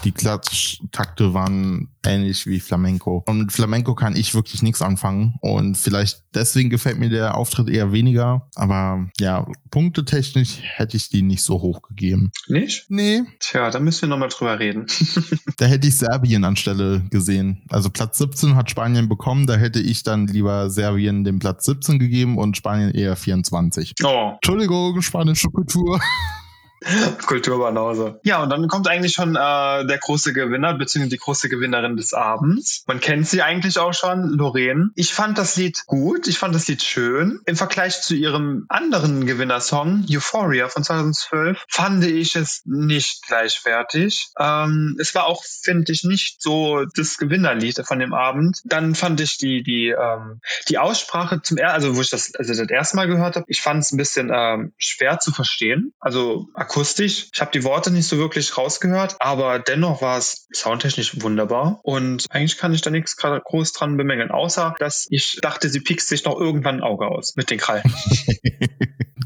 [0.04, 3.22] die Klatschtakte waren ähnlich wie Flamenco.
[3.26, 5.34] Und mit Flamenco kann ich wirklich nichts anfangen.
[5.40, 8.48] Und vielleicht deswegen gefällt mir der Auftritt eher weniger.
[8.54, 12.30] Aber ja, punktetechnisch hätte ich die nicht so hoch gegeben.
[12.46, 12.86] Nicht?
[12.88, 13.22] Nee.
[13.40, 14.86] Tja, da müssen wir nochmal drüber reden.
[15.56, 17.62] da hätte ich Serbien anstelle gesehen.
[17.68, 19.46] Also Platz 17 hat Spanien bekommen.
[19.46, 23.94] Da hätte ich dann lieber Serbien den Platz 17 gegeben und Spanien eher 24.
[24.04, 24.32] Oh.
[24.34, 26.00] Entschuldigung, spanische Kultur.
[27.26, 28.20] Kulturbanause.
[28.22, 32.12] Ja, und dann kommt eigentlich schon äh, der große Gewinner, beziehungsweise die große Gewinnerin des
[32.12, 32.84] Abends.
[32.86, 34.90] Man kennt sie eigentlich auch schon, Lorraine.
[34.94, 37.40] Ich fand das Lied gut, ich fand das Lied schön.
[37.46, 44.28] Im Vergleich zu ihrem anderen Gewinnersong, Euphoria von 2012, fand ich es nicht gleichwertig.
[44.38, 48.60] Ähm, es war auch, finde ich, nicht so das Gewinnerlied von dem Abend.
[48.64, 52.54] Dann fand ich die, die, ähm, die Aussprache zum ersten, also wo ich das, also
[52.54, 55.92] das erste Mal gehört habe, ich fand es ein bisschen ähm, schwer zu verstehen.
[56.00, 57.28] Also akustisch.
[57.32, 61.80] Ich habe die Worte nicht so wirklich rausgehört, aber dennoch war es soundtechnisch wunderbar.
[61.82, 66.08] Und eigentlich kann ich da nichts groß dran bemängeln, außer dass ich dachte, sie piekst
[66.08, 67.82] sich noch irgendwann ein Auge aus mit den Krallen.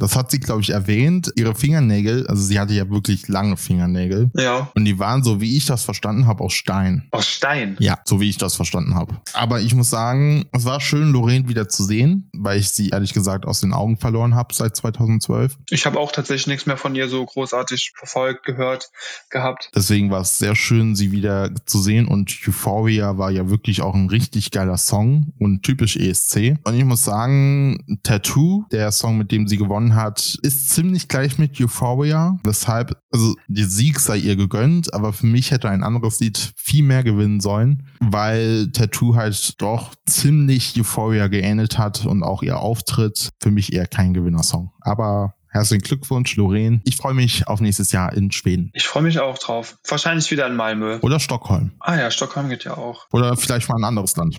[0.02, 1.30] Das hat sie, glaube ich, erwähnt.
[1.36, 4.32] Ihre Fingernägel, also sie hatte ja wirklich lange Fingernägel.
[4.34, 4.68] Ja.
[4.74, 7.06] Und die waren, so wie ich das verstanden habe, aus Stein.
[7.12, 7.76] Aus Stein?
[7.78, 9.20] Ja, so wie ich das verstanden habe.
[9.32, 13.12] Aber ich muss sagen, es war schön, Lorraine wieder zu sehen, weil ich sie ehrlich
[13.12, 15.56] gesagt aus den Augen verloren habe seit 2012.
[15.70, 18.90] Ich habe auch tatsächlich nichts mehr von ihr so großartig verfolgt, gehört,
[19.30, 19.70] gehabt.
[19.74, 22.06] Deswegen war es sehr schön, sie wieder zu sehen.
[22.06, 26.56] Und Euphoria war ja wirklich auch ein richtig geiler Song und typisch ESC.
[26.64, 31.38] Und ich muss sagen, Tattoo, der Song, mit dem sie gewonnen hat, ist ziemlich gleich
[31.38, 32.38] mit Euphoria.
[32.44, 36.84] Weshalb, also der Sieg sei ihr gegönnt, aber für mich hätte ein anderes Lied viel
[36.84, 43.30] mehr gewinnen sollen, weil Tattoo halt doch ziemlich Euphoria geähnelt hat und auch ihr Auftritt
[43.40, 44.72] für mich eher kein Gewinnersong.
[44.80, 46.80] Aber Herzlichen Glückwunsch, Lorraine.
[46.84, 48.70] Ich freue mich auf nächstes Jahr in Schweden.
[48.72, 49.76] Ich freue mich auch drauf.
[49.86, 50.98] Wahrscheinlich wieder in Malmö.
[51.02, 51.72] Oder Stockholm.
[51.78, 53.06] Ah ja, Stockholm geht ja auch.
[53.12, 54.38] Oder vielleicht mal ein anderes Land.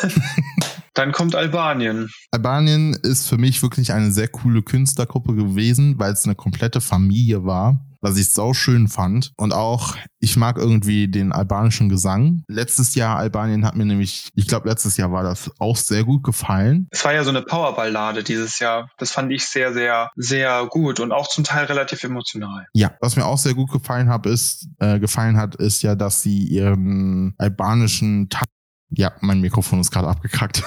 [0.94, 2.10] Dann kommt Albanien.
[2.32, 7.44] Albanien ist für mich wirklich eine sehr coole Künstlergruppe gewesen, weil es eine komplette Familie
[7.44, 9.32] war was ich sau schön fand.
[9.36, 12.42] Und auch, ich mag irgendwie den albanischen Gesang.
[12.48, 16.22] Letztes Jahr Albanien hat mir nämlich, ich glaube, letztes Jahr war das auch sehr gut
[16.22, 16.88] gefallen.
[16.90, 18.90] Es war ja so eine Powerballade dieses Jahr.
[18.98, 22.66] Das fand ich sehr, sehr, sehr gut und auch zum Teil relativ emotional.
[22.72, 26.22] Ja, was mir auch sehr gut gefallen hat, ist, äh, gefallen hat, ist ja, dass
[26.22, 28.48] sie ihren albanischen Tanz
[28.90, 30.62] ja, mein Mikrofon ist gerade abgekackt,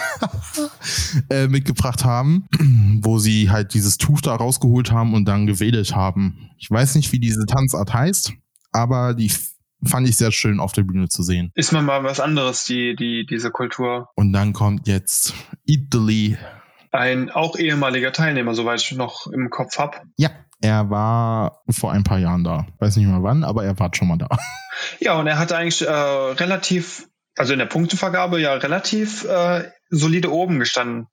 [1.29, 2.47] äh, mitgebracht haben,
[3.01, 6.51] wo sie halt dieses Tuch da rausgeholt haben und dann gewedelt haben.
[6.57, 8.33] Ich weiß nicht, wie diese Tanzart heißt,
[8.71, 9.31] aber die
[9.83, 11.51] fand ich sehr schön auf der Bühne zu sehen.
[11.55, 14.09] Ist man mal was anderes, die, die, diese Kultur.
[14.15, 15.33] Und dann kommt jetzt
[15.65, 16.37] Italy.
[16.91, 20.03] Ein auch ehemaliger Teilnehmer, soweit ich noch im Kopf hab.
[20.17, 20.29] Ja,
[20.59, 22.67] er war vor ein paar Jahren da.
[22.79, 24.27] Weiß nicht mehr wann, aber er war schon mal da.
[24.99, 30.31] Ja, und er hatte eigentlich äh, relativ also in der Punktevergabe ja relativ äh, solide
[30.31, 31.07] oben gestanden.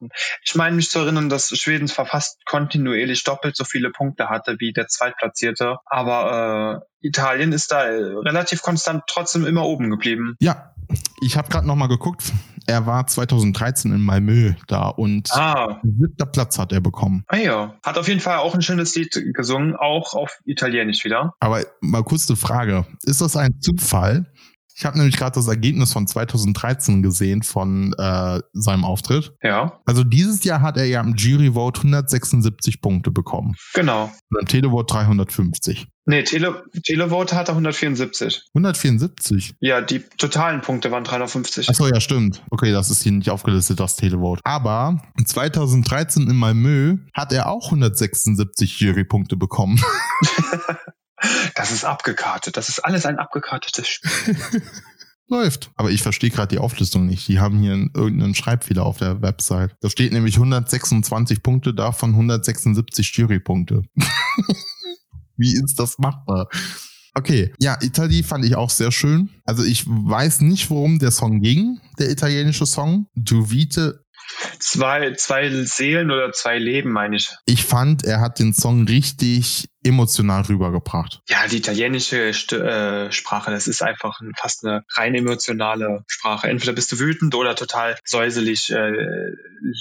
[0.44, 4.56] Ich meine mich zu erinnern, dass Schweden zwar fast kontinuierlich doppelt so viele Punkte hatte
[4.58, 10.36] wie der Zweitplatzierte, aber äh, Italien ist da relativ konstant trotzdem immer oben geblieben.
[10.40, 10.74] Ja,
[11.20, 12.32] ich habe gerade noch mal geguckt.
[12.66, 15.80] Er war 2013 in Malmö da und ah.
[15.82, 17.24] siebter Platz hat er bekommen.
[17.28, 21.32] Ah ja, hat auf jeden Fall auch ein schönes Lied gesungen, auch auf Italienisch wieder.
[21.40, 24.26] Aber mal kurz eine Frage: Ist das ein Zufall,
[24.78, 29.32] ich habe nämlich gerade das Ergebnis von 2013 gesehen von äh, seinem Auftritt.
[29.42, 29.80] Ja.
[29.84, 33.56] Also dieses Jahr hat er ja im Jury-Vote 176 Punkte bekommen.
[33.74, 34.12] Genau.
[34.30, 35.88] Und im Televote 350.
[36.06, 38.44] Nee, Tele Televote hat er 174.
[38.54, 39.56] 174?
[39.58, 41.68] Ja, die totalen Punkte waren 350.
[41.68, 42.42] Achso, ja, stimmt.
[42.50, 44.40] Okay, das ist hier nicht aufgelistet, das Televote.
[44.44, 49.80] Aber 2013 in Malmö hat er auch 176 Jurypunkte bekommen.
[51.54, 52.56] Das ist abgekartet.
[52.56, 54.36] Das ist alles ein abgekartetes Spiel.
[55.30, 55.70] Läuft.
[55.76, 57.28] Aber ich verstehe gerade die Auflistung nicht.
[57.28, 59.76] Die haben hier irgendeinen Schreibfehler auf der Website.
[59.80, 63.82] Da steht nämlich 126 Punkte, davon 176 Jurypunkte.
[65.36, 66.48] Wie ist das machbar?
[67.14, 69.28] Okay, ja, Italy fand ich auch sehr schön.
[69.44, 73.06] Also ich weiß nicht, worum der Song ging, der italienische Song.
[73.14, 74.04] Du Vite
[74.58, 77.30] Zwei, zwei Seelen oder zwei Leben, meine ich.
[77.46, 81.22] Ich fand, er hat den Song richtig emotional rübergebracht.
[81.28, 86.48] Ja, die italienische St äh, Sprache, das ist einfach fast eine rein emotionale Sprache.
[86.48, 88.92] Entweder bist du wütend oder total säuselig, äh,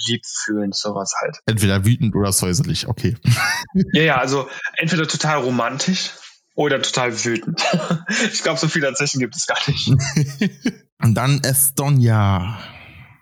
[0.08, 1.38] liebfühlend, sowas halt.
[1.46, 3.16] Entweder wütend oder säuselig, okay.
[3.92, 6.10] ja, ja, also entweder total romantisch
[6.54, 7.62] oder total wütend.
[8.32, 9.88] ich glaube, so viele dazwischen gibt es gar nicht.
[11.00, 12.58] Und dann Estonia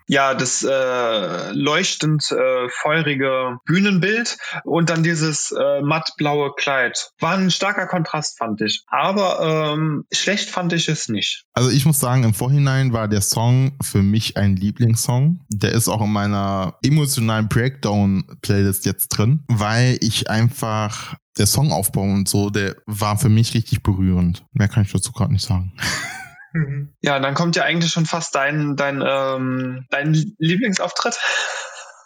[0.07, 7.11] ja, das äh, leuchtend äh, feurige Bühnenbild und dann dieses äh, mattblaue Kleid.
[7.19, 8.83] War ein starker Kontrast, fand ich.
[8.87, 11.45] Aber ähm, schlecht fand ich es nicht.
[11.53, 15.41] Also ich muss sagen, im Vorhinein war der Song für mich ein Lieblingssong.
[15.49, 22.27] Der ist auch in meiner emotionalen Breakdown-Playlist jetzt drin, weil ich einfach der Songaufbau und
[22.27, 24.45] so, der war für mich richtig berührend.
[24.53, 25.73] Mehr kann ich dazu gerade nicht sagen.
[26.53, 26.93] Mhm.
[27.01, 31.17] Ja, dann kommt ja eigentlich schon fast dein, dein, ähm, dein Lieblingsauftritt.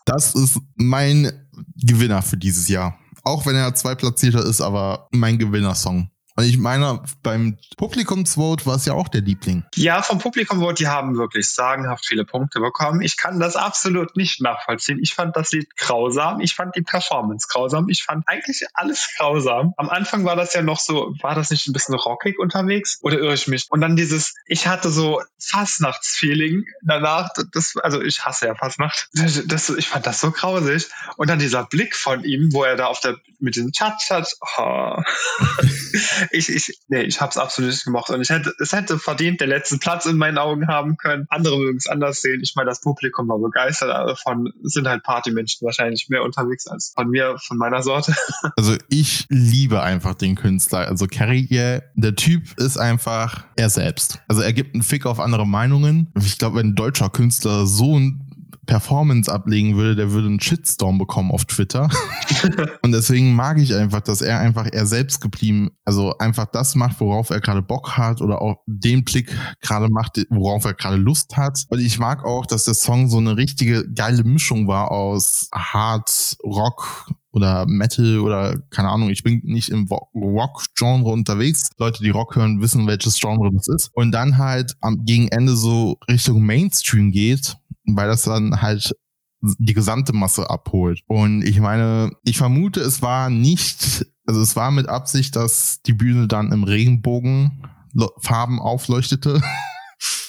[0.06, 2.97] Das ist mein Gewinner für dieses Jahr.
[3.23, 6.11] Auch wenn er zwei Platzierter ist, aber mein Gewinnersong.
[6.36, 9.63] Und ich meine, beim Publikumsvote war es ja auch der Liebling.
[9.76, 13.02] Ja, vom Publikumvote, die haben wirklich sagenhaft viele Punkte bekommen.
[13.02, 15.00] Ich kann das absolut nicht nachvollziehen.
[15.02, 16.39] Ich fand das Lied grausam.
[16.39, 17.89] Ich fand die Performance grausam.
[17.89, 19.74] Ich fand eigentlich alles grausam.
[19.78, 23.00] Am Anfang war das ja noch so, war das nicht ein bisschen rockig unterwegs?
[23.02, 23.67] Oder irre ich mich?
[23.70, 27.30] Und dann dieses, ich hatte so Fastnachtsfeeling danach.
[27.54, 29.10] Das, also ich hasse ja Fastnacht.
[29.13, 30.88] Das, das, ich fand das so grausig.
[31.17, 35.02] Und dann dieser Blick von ihm, wo er da auf der, mit diesem Chat-Chat, oh.
[36.32, 38.10] ich, ich, nee, ich hab's absolut nicht gemocht.
[38.10, 41.26] Und ich hätte, es hätte verdient, den letzten Platz in meinen Augen haben können.
[41.30, 42.42] Andere mögen es anders sehen.
[42.44, 44.52] Ich meine, das Publikum war begeistert davon.
[44.64, 48.16] Sind halt Partymenschen wahrscheinlich mehr unterwegs als von mir, von meiner Sorte.
[48.58, 50.88] Also ich liebe einfach den Künstler.
[50.88, 51.48] Also Carrie,
[51.96, 54.20] der Typ ist einfach er selbst.
[54.28, 56.12] Also er gibt einen Fick auf andere Meinungen.
[56.20, 58.31] Ich glaube, wenn ein deutscher Künstler so ein
[58.65, 61.89] Performance ablegen würde, der würde einen Shitstorm bekommen auf Twitter.
[62.82, 67.00] und deswegen mag ich einfach, dass er einfach er selbst geblieben, also einfach das macht,
[67.00, 71.38] worauf er gerade Bock hat oder auch den Blick gerade macht, worauf er gerade Lust
[71.38, 71.65] hat.
[71.69, 76.38] Und ich mag auch, dass der Song so eine richtige geile Mischung war aus Hard,
[76.43, 81.69] Rock, oder Metal oder keine Ahnung, ich bin nicht im Rock-Genre unterwegs.
[81.78, 83.89] Leute, die Rock hören, wissen, welches Genre das ist.
[83.93, 88.94] Und dann halt am gegen Ende so Richtung Mainstream geht weil das dann halt
[89.41, 91.02] die gesamte Masse abholt.
[91.08, 95.94] Und ich meine, ich vermute, es war nicht, also es war mit Absicht, dass die
[95.94, 99.41] Bühne dann im Regenbogenfarben aufleuchtete.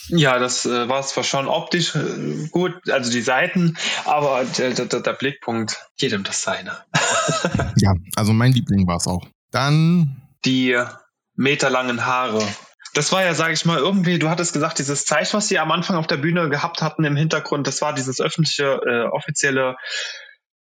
[0.08, 5.00] Ja, das äh, war zwar schon optisch äh, gut, also die Seiten, aber der, der,
[5.00, 6.76] der Blickpunkt, jedem das seine.
[7.76, 9.24] ja, also mein Liebling war es auch.
[9.52, 10.76] Dann die
[11.34, 12.42] meterlangen Haare
[12.94, 15.72] das war ja, sage ich mal, irgendwie, du hattest gesagt, dieses Zeichen, was sie am
[15.72, 19.76] Anfang auf der Bühne gehabt hatten im Hintergrund, das war dieses öffentliche, äh, offizielle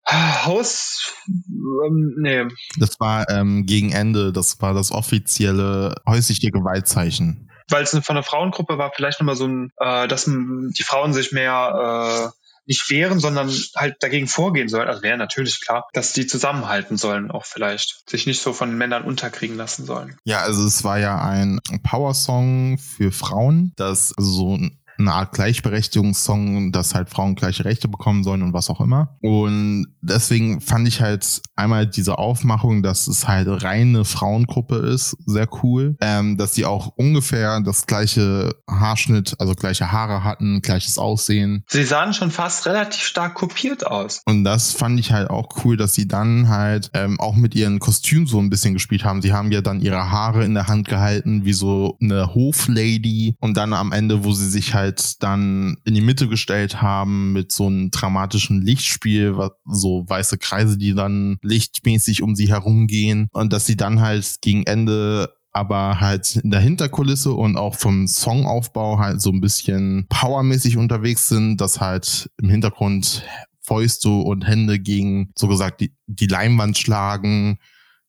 [0.08, 2.46] Haus, ähm, nee.
[2.78, 7.50] Das war ähm, gegen Ende, das war das offizielle häusliche Gewaltzeichen.
[7.70, 11.32] Weil es von der Frauengruppe war, vielleicht nochmal so ein, äh, dass die Frauen sich
[11.32, 14.88] mehr äh, nicht wehren, sondern halt dagegen vorgehen sollen.
[14.88, 18.10] Also wäre natürlich klar, dass die zusammenhalten sollen, auch vielleicht.
[18.10, 20.18] Sich nicht so von Männern unterkriegen lassen sollen.
[20.24, 24.58] Ja, also es war ja ein Power-Song für Frauen, das so
[25.02, 29.18] eine Art Gleichberechtigungssong, dass halt Frauen gleiche Rechte bekommen sollen und was auch immer.
[29.22, 35.48] Und deswegen fand ich halt einmal diese Aufmachung, dass es halt reine Frauengruppe ist, sehr
[35.64, 35.96] cool.
[36.02, 41.64] Ähm, dass die auch ungefähr das gleiche Haarschnitt, also gleiche Haare hatten, gleiches Aussehen.
[41.68, 44.22] Sie sahen schon fast relativ stark kopiert aus.
[44.26, 47.80] Und das fand ich halt auch cool, dass sie dann halt ähm, auch mit ihren
[47.80, 49.22] Kostümen so ein bisschen gespielt haben.
[49.22, 53.36] Sie haben ja dann ihre Haare in der Hand gehalten, wie so eine Hoflady.
[53.40, 57.34] Und dann am Ende, wo sie sich halt halt dann in die Mitte gestellt haben
[57.34, 63.54] mit so einem dramatischen Lichtspiel, so weiße Kreise, die dann lichtmäßig um sie herumgehen und
[63.54, 69.00] dass sie dann halt gegen Ende aber halt in der Hinterkulisse und auch vom Songaufbau
[69.00, 73.26] halt so ein bisschen powermäßig unterwegs sind, dass halt im Hintergrund
[73.62, 77.60] Fäuste und Hände gegen, so gesagt, die, die Leinwand schlagen,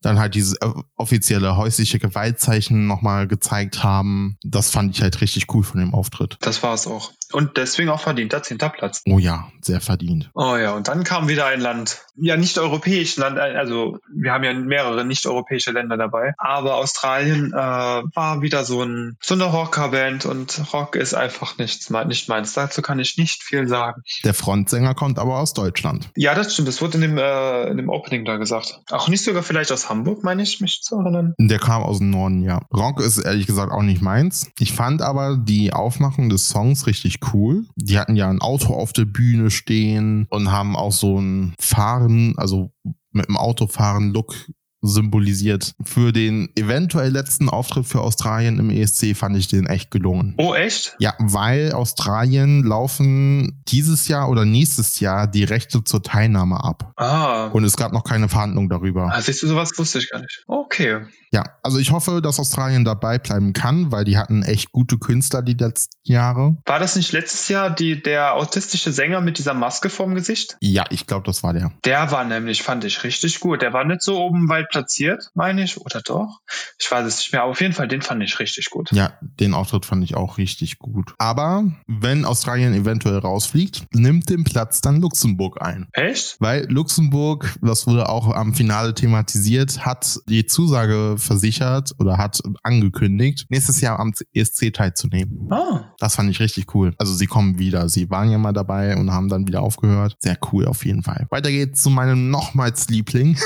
[0.02, 0.58] dann halt dieses
[0.96, 4.36] offizielle häusliche Gewaltzeichen nochmal gezeigt haben.
[4.44, 6.36] Das fand ich halt richtig cool von dem Auftritt.
[6.40, 7.12] Das war es auch.
[7.32, 9.02] Und deswegen auch verdienter zehnter Platz.
[9.06, 10.30] Oh ja, sehr verdient.
[10.34, 14.44] Oh ja, und dann kam wieder ein Land, ja nicht europäisch Land, also wir haben
[14.44, 19.44] ja mehrere nicht europäische Länder dabei, aber Australien äh, war wieder so ein so eine
[19.44, 22.54] Rockerband und Rock ist einfach nichts, nicht meins.
[22.54, 24.02] Dazu kann ich nicht viel sagen.
[24.24, 26.10] Der Frontsänger kommt aber aus Deutschland.
[26.16, 26.68] Ja, das stimmt.
[26.68, 28.80] Das wurde in dem äh, in dem Opening da gesagt.
[28.90, 31.34] Auch nicht sogar vielleicht aus Hamburg, meine ich mich zu erinnern.
[31.38, 32.60] Der kam aus dem Norden, ja.
[32.72, 34.50] Rock ist ehrlich gesagt auch nicht meins.
[34.58, 37.66] Ich fand aber die Aufmachung des Songs richtig cool.
[37.76, 42.34] Die hatten ja ein Auto auf der Bühne stehen und haben auch so ein Fahren,
[42.36, 42.72] also
[43.12, 44.34] mit dem Autofahren Look
[44.82, 45.74] symbolisiert.
[45.84, 50.34] Für den eventuell letzten Auftritt für Australien im ESC fand ich den echt gelungen.
[50.38, 50.96] Oh, echt?
[50.98, 56.92] Ja, weil Australien laufen dieses Jahr oder nächstes Jahr die Rechte zur Teilnahme ab.
[56.96, 57.46] Ah.
[57.52, 59.10] Und es gab noch keine Verhandlung darüber.
[59.12, 60.42] Ah, siehst du, sowas wusste ich gar nicht.
[60.48, 61.02] Okay.
[61.32, 65.40] Ja, also ich hoffe, dass Australien dabei bleiben kann, weil die hatten echt gute Künstler
[65.40, 66.58] die letzten Jahre.
[66.66, 70.58] War das nicht letztes Jahr die, der autistische Sänger mit dieser Maske vorm Gesicht?
[70.60, 71.72] Ja, ich glaube, das war der.
[71.86, 73.62] Der war nämlich, fand ich richtig gut.
[73.62, 76.40] Der war nicht so oben weit platziert, meine ich, oder doch?
[76.78, 78.92] Ich weiß es nicht mehr, auf jeden Fall, den fand ich richtig gut.
[78.92, 81.14] Ja, den Auftritt fand ich auch richtig gut.
[81.16, 85.88] Aber wenn Australien eventuell rausfliegt, nimmt den Platz dann Luxemburg ein.
[85.92, 86.36] Echt?
[86.40, 93.46] Weil Luxemburg, das wurde auch am Finale thematisiert, hat die Zusage versichert oder hat angekündigt,
[93.48, 95.48] nächstes Jahr am ESC teilzunehmen.
[95.50, 95.94] Ah.
[95.98, 96.94] Das fand ich richtig cool.
[96.98, 97.88] Also sie kommen wieder.
[97.88, 100.16] Sie waren ja mal dabei und haben dann wieder aufgehört.
[100.20, 101.26] Sehr cool auf jeden Fall.
[101.30, 103.38] Weiter geht's zu meinem nochmals Liebling.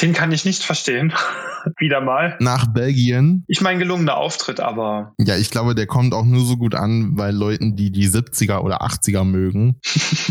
[0.00, 1.12] Den kann ich nicht verstehen.
[1.78, 2.36] Wieder mal.
[2.40, 3.44] Nach Belgien.
[3.48, 5.14] Ich meine, gelungener Auftritt, aber.
[5.18, 8.60] Ja, ich glaube, der kommt auch nur so gut an, weil Leuten, die die 70er
[8.60, 9.80] oder 80er mögen,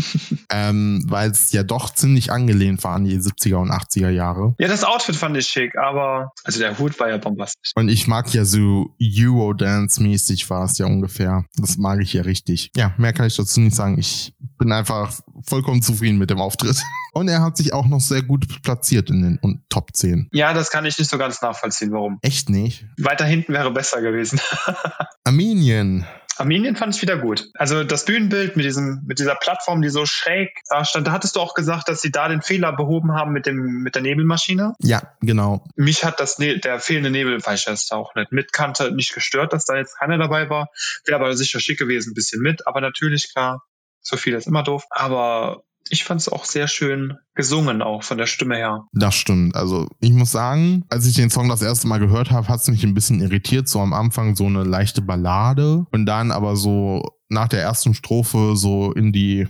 [0.50, 4.54] ähm, weil es ja doch ziemlich angelehnt war an die 70er und 80er Jahre.
[4.58, 7.72] Ja, das Outfit fand ich schick, aber also der Hut war ja bombastisch.
[7.74, 11.44] Und ich mag ja so Eurodance-mäßig war es ja ungefähr.
[11.56, 12.70] Das mag ich ja richtig.
[12.76, 13.98] Ja, mehr kann ich dazu nicht sagen.
[13.98, 15.12] Ich bin einfach
[15.46, 16.82] vollkommen zufrieden mit dem Auftritt.
[17.12, 20.28] Und er hat sich auch noch sehr gut platziert in den Top 10.
[20.32, 22.18] Ja, das kann ich nicht so ganz nachvollziehen, warum.
[22.22, 22.84] Echt nicht?
[22.98, 24.40] Weiter hinten wäre besser gewesen.
[25.24, 26.06] Armenien.
[26.36, 27.48] Armenien fand ich wieder gut.
[27.54, 31.34] Also das Bühnenbild mit diesem, mit dieser Plattform, die so schräg da stand, da hattest
[31.34, 34.74] du auch gesagt, dass sie da den Fehler behoben haben mit dem, mit der Nebelmaschine.
[34.78, 35.64] Ja, genau.
[35.74, 39.52] Mich hat das, ne der fehlende Nebel, weil ich das auch nicht mitkannte, nicht gestört,
[39.52, 40.68] dass da jetzt keiner dabei war.
[41.06, 42.68] Wäre aber sicher schick gewesen, ein bisschen mit.
[42.68, 43.64] Aber natürlich, klar,
[44.00, 44.84] so viel ist immer doof.
[44.90, 48.84] Aber ich fand es auch sehr schön gesungen, auch von der Stimme her.
[48.92, 49.54] Das stimmt.
[49.54, 52.68] Also ich muss sagen, als ich den Song das erste Mal gehört habe, hat es
[52.68, 53.68] mich ein bisschen irritiert.
[53.68, 58.56] So am Anfang so eine leichte Ballade und dann aber so nach der ersten Strophe
[58.56, 59.48] so in die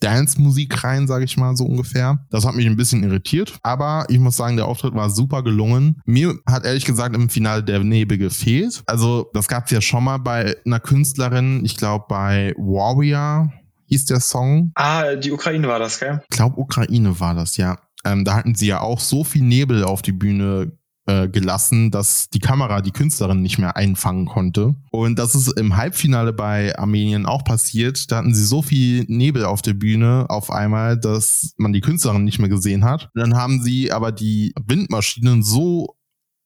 [0.00, 2.26] Dance-Musik rein, sage ich mal so ungefähr.
[2.30, 6.00] Das hat mich ein bisschen irritiert, aber ich muss sagen, der Auftritt war super gelungen.
[6.06, 8.82] Mir hat ehrlich gesagt im Finale der Nebel gefehlt.
[8.86, 13.52] Also das gab es ja schon mal bei einer Künstlerin, ich glaube bei Warrior
[13.90, 14.72] hieß der Song.
[14.74, 16.22] Ah, die Ukraine war das, gell?
[16.30, 17.78] Ich glaube, Ukraine war das, ja.
[18.04, 20.72] Ähm, da hatten sie ja auch so viel Nebel auf die Bühne
[21.06, 24.76] äh, gelassen, dass die Kamera die Künstlerin nicht mehr einfangen konnte.
[24.90, 28.10] Und das ist im Halbfinale bei Armenien auch passiert.
[28.10, 32.24] Da hatten sie so viel Nebel auf der Bühne auf einmal, dass man die Künstlerin
[32.24, 33.10] nicht mehr gesehen hat.
[33.14, 35.96] Und dann haben sie aber die Windmaschinen so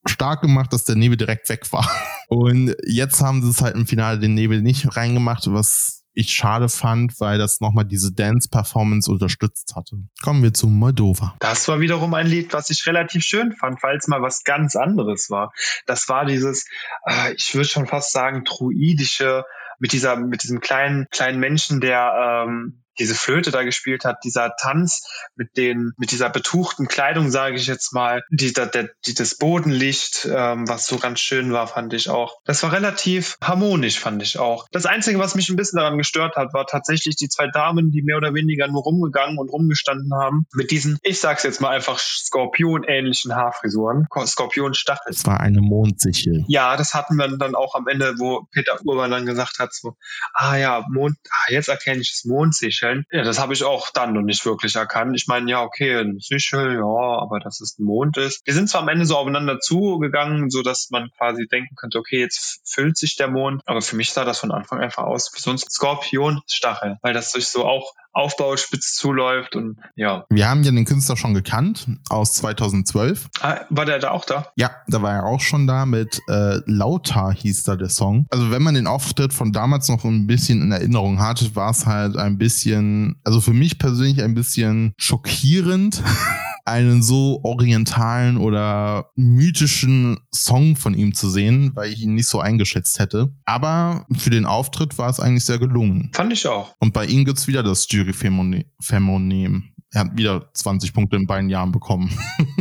[0.06, 1.88] stark gemacht, dass der Nebel direkt weg war.
[2.28, 6.68] Und jetzt haben sie es halt im Finale den Nebel nicht reingemacht, was ich schade
[6.68, 9.96] fand, weil das nochmal diese Dance-Performance unterstützt hatte.
[10.22, 11.34] Kommen wir zu Moldova.
[11.40, 14.76] Das war wiederum ein Lied, was ich relativ schön fand, weil es mal was ganz
[14.76, 15.52] anderes war.
[15.86, 16.66] Das war dieses,
[17.06, 19.44] äh, ich würde schon fast sagen, druidische,
[19.80, 24.54] mit dieser, mit diesem kleinen, kleinen Menschen, der ähm, diese Flöte da gespielt hat, dieser
[24.56, 29.36] Tanz mit den, mit dieser betuchten Kleidung, sage ich jetzt mal, die, der, die, das
[29.36, 32.40] Bodenlicht, ähm, was so ganz schön war, fand ich auch.
[32.44, 34.68] Das war relativ harmonisch, fand ich auch.
[34.70, 38.02] Das Einzige, was mich ein bisschen daran gestört hat, war tatsächlich die zwei Damen, die
[38.02, 41.98] mehr oder weniger nur rumgegangen und rumgestanden haben, mit diesen, ich sag's jetzt mal einfach,
[41.98, 45.12] Skorpion-ähnlichen Haarfrisuren, Skorpionstachel.
[45.12, 46.44] Es war eine Mondsichel.
[46.48, 49.96] Ja, das hatten wir dann auch am Ende, wo Peter Urban dann gesagt hat, so,
[50.32, 53.06] ah ja, Mond, ah, jetzt erkenne ich das Mondsichel Seychellen.
[53.10, 55.16] Ja, das habe ich auch dann noch nicht wirklich erkannt.
[55.16, 58.46] Ich meine, ja, okay, ein Seychellen, ja, aber dass es ein Mond ist.
[58.46, 62.20] Wir sind zwar am Ende so aufeinander zugegangen, so dass man quasi denken könnte, okay,
[62.20, 65.40] jetzt füllt sich der Mond, aber für mich sah das von Anfang einfach aus wie
[65.40, 70.24] so ein Skorpionstachel, weil das sich so auch Aufbauspitz zuläuft und ja.
[70.30, 73.28] Wir haben ja den Künstler schon gekannt aus 2012.
[73.40, 74.52] Ah, war der da auch da?
[74.56, 78.26] Ja, da war er auch schon da mit äh, Lauter hieß da der Song.
[78.30, 81.86] Also wenn man den Auftritt von damals noch ein bisschen in Erinnerung hat, war es
[81.86, 86.02] halt ein bisschen, also für mich persönlich ein bisschen schockierend.
[86.64, 92.40] einen so orientalen oder mythischen Song von ihm zu sehen, weil ich ihn nicht so
[92.40, 93.32] eingeschätzt hätte.
[93.44, 96.10] Aber für den Auftritt war es eigentlich sehr gelungen.
[96.14, 96.74] Fand ich auch.
[96.78, 99.73] Und bei ihm gibt's wieder das Jury-Phänomen.
[99.94, 102.10] Er hat wieder 20 Punkte in beiden Jahren bekommen.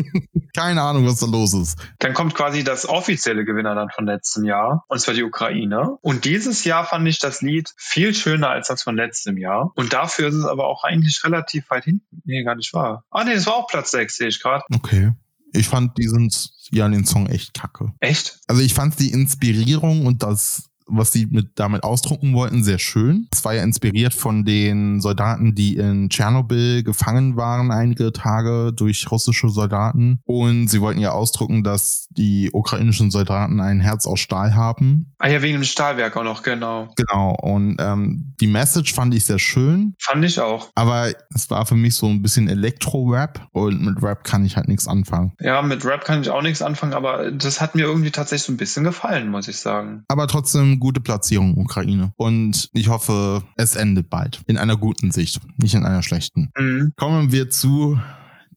[0.55, 1.79] Keine Ahnung, was da los ist.
[1.97, 5.97] Dann kommt quasi das offizielle Gewinner dann von letztem Jahr, und zwar die Ukraine.
[6.01, 9.71] Und dieses Jahr fand ich das Lied viel schöner als das von letztem Jahr.
[9.75, 12.21] Und dafür ist es aber auch eigentlich relativ weit hinten.
[12.23, 13.03] Nee, gar nicht wahr.
[13.09, 14.63] Ah, nee, das war auch Platz 6, sehe ich gerade.
[14.71, 15.13] Okay.
[15.53, 16.31] Ich fand diesen,
[16.69, 17.93] ja, den Song echt kacke.
[17.99, 18.39] Echt?
[18.47, 23.27] Also ich fand die Inspirierung und das was sie mit, damit ausdrucken wollten, sehr schön.
[23.31, 29.09] Es war ja inspiriert von den Soldaten, die in Tschernobyl gefangen waren einige Tage durch
[29.11, 30.19] russische Soldaten.
[30.25, 35.13] Und sie wollten ja ausdrucken, dass die ukrainischen Soldaten ein Herz aus Stahl haben.
[35.17, 36.89] Ah ja, wegen dem Stahlwerk auch noch, genau.
[36.95, 37.35] Genau.
[37.41, 39.95] Und ähm, die Message fand ich sehr schön.
[39.99, 40.69] Fand ich auch.
[40.75, 44.67] Aber es war für mich so ein bisschen Elektro-Rap und mit Rap kann ich halt
[44.67, 45.33] nichts anfangen.
[45.39, 48.53] Ja, mit Rap kann ich auch nichts anfangen, aber das hat mir irgendwie tatsächlich so
[48.53, 50.03] ein bisschen gefallen, muss ich sagen.
[50.07, 52.13] Aber trotzdem gute Platzierung Ukraine.
[52.17, 54.41] Und ich hoffe, es endet bald.
[54.47, 56.51] In einer guten Sicht, nicht in einer schlechten.
[56.57, 56.93] Mhm.
[56.95, 57.99] Kommen wir zu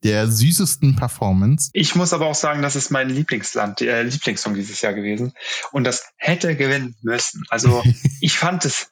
[0.02, 1.70] der süßesten Performance.
[1.72, 5.32] Ich muss aber auch sagen, das ist mein Lieblingsland, äh, Lieblingssong dieses Jahr gewesen.
[5.72, 7.44] Und das hätte gewinnen müssen.
[7.48, 7.82] Also
[8.20, 8.90] ich fand es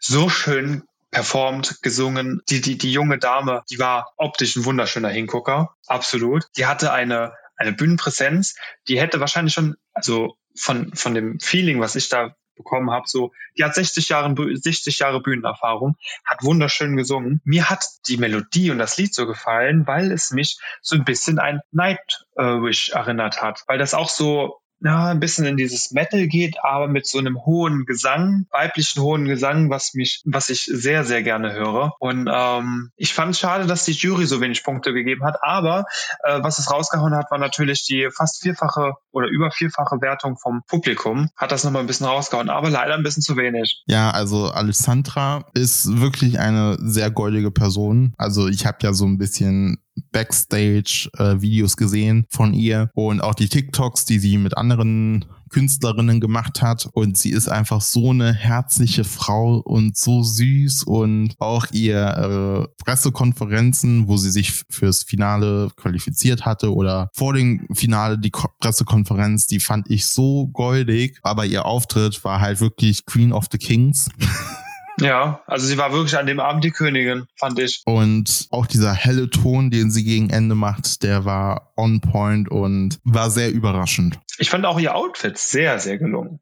[0.00, 2.42] so schön performt, gesungen.
[2.48, 5.74] Die, die, die junge Dame, die war optisch ein wunderschöner Hingucker.
[5.86, 6.44] Absolut.
[6.56, 8.54] Die hatte eine, eine Bühnenpräsenz,
[8.88, 13.06] die hätte wahrscheinlich schon, also von, von dem Feeling, was ich da bekommen habe.
[13.06, 17.40] So, die hat 60 Jahre, 60 Jahre Bühnenerfahrung, hat wunderschön gesungen.
[17.44, 21.38] Mir hat die Melodie und das Lied so gefallen, weil es mich so ein bisschen
[21.38, 26.56] ein Nightwish erinnert hat, weil das auch so ja, ein bisschen in dieses Metal geht,
[26.62, 31.22] aber mit so einem hohen Gesang, weiblichen hohen Gesang, was mich, was ich sehr, sehr
[31.22, 31.92] gerne höre.
[31.98, 35.84] Und ähm, ich fand es schade, dass die Jury so wenig Punkte gegeben hat, aber
[36.22, 40.62] äh, was es rausgehauen hat, war natürlich die fast vierfache oder über vierfache Wertung vom
[40.68, 41.28] Publikum.
[41.36, 43.82] Hat das nochmal ein bisschen rausgehauen, aber leider ein bisschen zu wenig.
[43.86, 48.14] Ja, also Alessandra ist wirklich eine sehr goldige Person.
[48.16, 49.78] Also ich habe ja so ein bisschen
[50.12, 56.62] Backstage-Videos äh, gesehen von ihr und auch die TikToks, die sie mit anderen Künstlerinnen gemacht
[56.62, 56.88] hat.
[56.92, 62.82] Und sie ist einfach so eine herzliche Frau und so süß und auch ihr äh,
[62.84, 69.46] Pressekonferenzen, wo sie sich fürs Finale qualifiziert hatte oder vor dem Finale die Ko Pressekonferenz,
[69.46, 71.18] die fand ich so goldig.
[71.22, 74.08] Aber ihr Auftritt war halt wirklich Queen of the Kings.
[75.00, 77.82] Ja, also sie war wirklich an dem Abend die Königin, fand ich.
[77.84, 82.98] Und auch dieser helle Ton, den sie gegen Ende macht, der war on point und
[83.04, 84.18] war sehr überraschend.
[84.38, 86.40] Ich fand auch ihr Outfit sehr, sehr gelungen.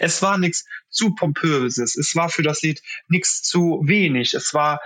[0.00, 1.96] Es war nichts zu pompöses.
[1.96, 4.34] Es war für das Lied nichts zu wenig.
[4.34, 4.80] Es war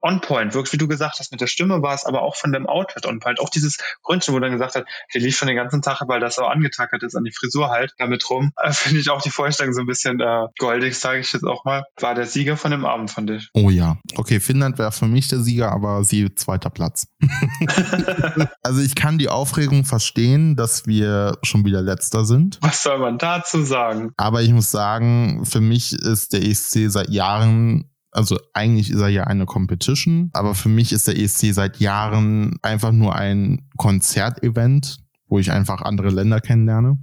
[0.00, 2.52] on point, wirklich, wie du gesagt hast, mit der Stimme war es aber auch von
[2.52, 3.40] dem Outfit on point.
[3.40, 6.38] Auch dieses Gründchen, wo dann gesagt hat, der lief schon den ganzen Tag, weil das
[6.38, 8.52] auch angetackert ist an die Frisur halt, damit rum.
[8.60, 11.64] Äh, Finde ich auch die Vorstellung so ein bisschen äh, goldig, sage ich jetzt auch
[11.64, 11.84] mal.
[12.00, 13.50] War der Sieger von dem Abend, fand ich.
[13.54, 13.98] Oh ja.
[14.16, 17.06] Okay, Finnland wäre für mich der Sieger, aber sie zweiter Platz.
[18.62, 22.58] also ich kann die Aufregung verstehen, dass wir schon wieder letzter sind.
[22.62, 24.12] Was soll man dazu sagen?
[24.16, 29.08] Aber ich muss sagen, für mich ist der ESC seit Jahren also eigentlich ist er
[29.08, 34.98] ja eine Competition, aber für mich ist der ESC seit Jahren einfach nur ein Konzertevent,
[35.26, 36.98] wo ich einfach andere Länder kennenlerne.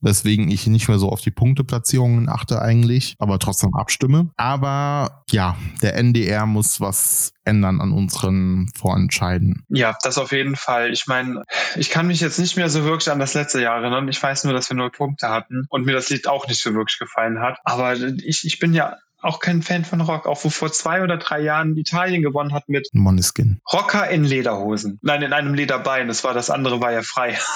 [0.00, 4.30] Weswegen ich nicht mehr so auf die Punkteplatzierungen achte eigentlich, aber trotzdem abstimme.
[4.36, 9.64] Aber ja, der NDR muss was ändern an unseren Vorentscheiden.
[9.68, 10.92] Ja, das auf jeden Fall.
[10.92, 11.42] Ich meine,
[11.74, 14.06] ich kann mich jetzt nicht mehr so wirklich an das letzte Jahr erinnern.
[14.06, 16.74] Ich weiß nur, dass wir null Punkte hatten und mir das Lied auch nicht so
[16.74, 17.58] wirklich gefallen hat.
[17.64, 21.16] Aber ich, ich bin ja auch kein Fan von Rock, auch wo vor zwei oder
[21.16, 23.60] drei Jahren Italien gewonnen hat mit Moneskin.
[23.72, 24.98] Rocker in Lederhosen.
[25.02, 26.08] Nein, in einem Lederbein.
[26.08, 27.36] Das war das andere war ja frei.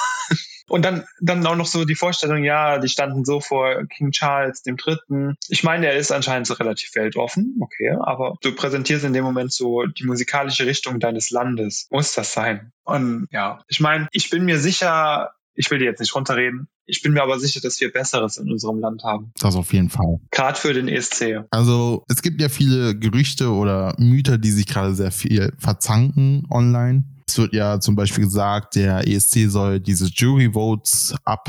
[0.68, 4.62] Und dann, dann auch noch so die Vorstellung, ja, die standen so vor King Charles
[4.62, 5.36] dem Dritten.
[5.48, 9.52] Ich meine, er ist anscheinend so relativ weltoffen, okay, aber du präsentierst in dem Moment
[9.52, 11.88] so die musikalische Richtung deines Landes.
[11.90, 12.72] Muss das sein?
[12.84, 16.68] Und ja, ich meine, ich bin mir sicher, ich will dir jetzt nicht runterreden.
[16.86, 19.32] Ich bin mir aber sicher, dass wir Besseres in unserem Land haben.
[19.38, 20.18] Das auf jeden Fall.
[20.30, 21.44] Gerade für den ESC.
[21.50, 27.05] Also es gibt ja viele Gerüchte oder Myther, die sich gerade sehr viel verzanken online.
[27.26, 31.48] Es wird ja zum Beispiel gesagt, der ESC soll diese Jury Votes ab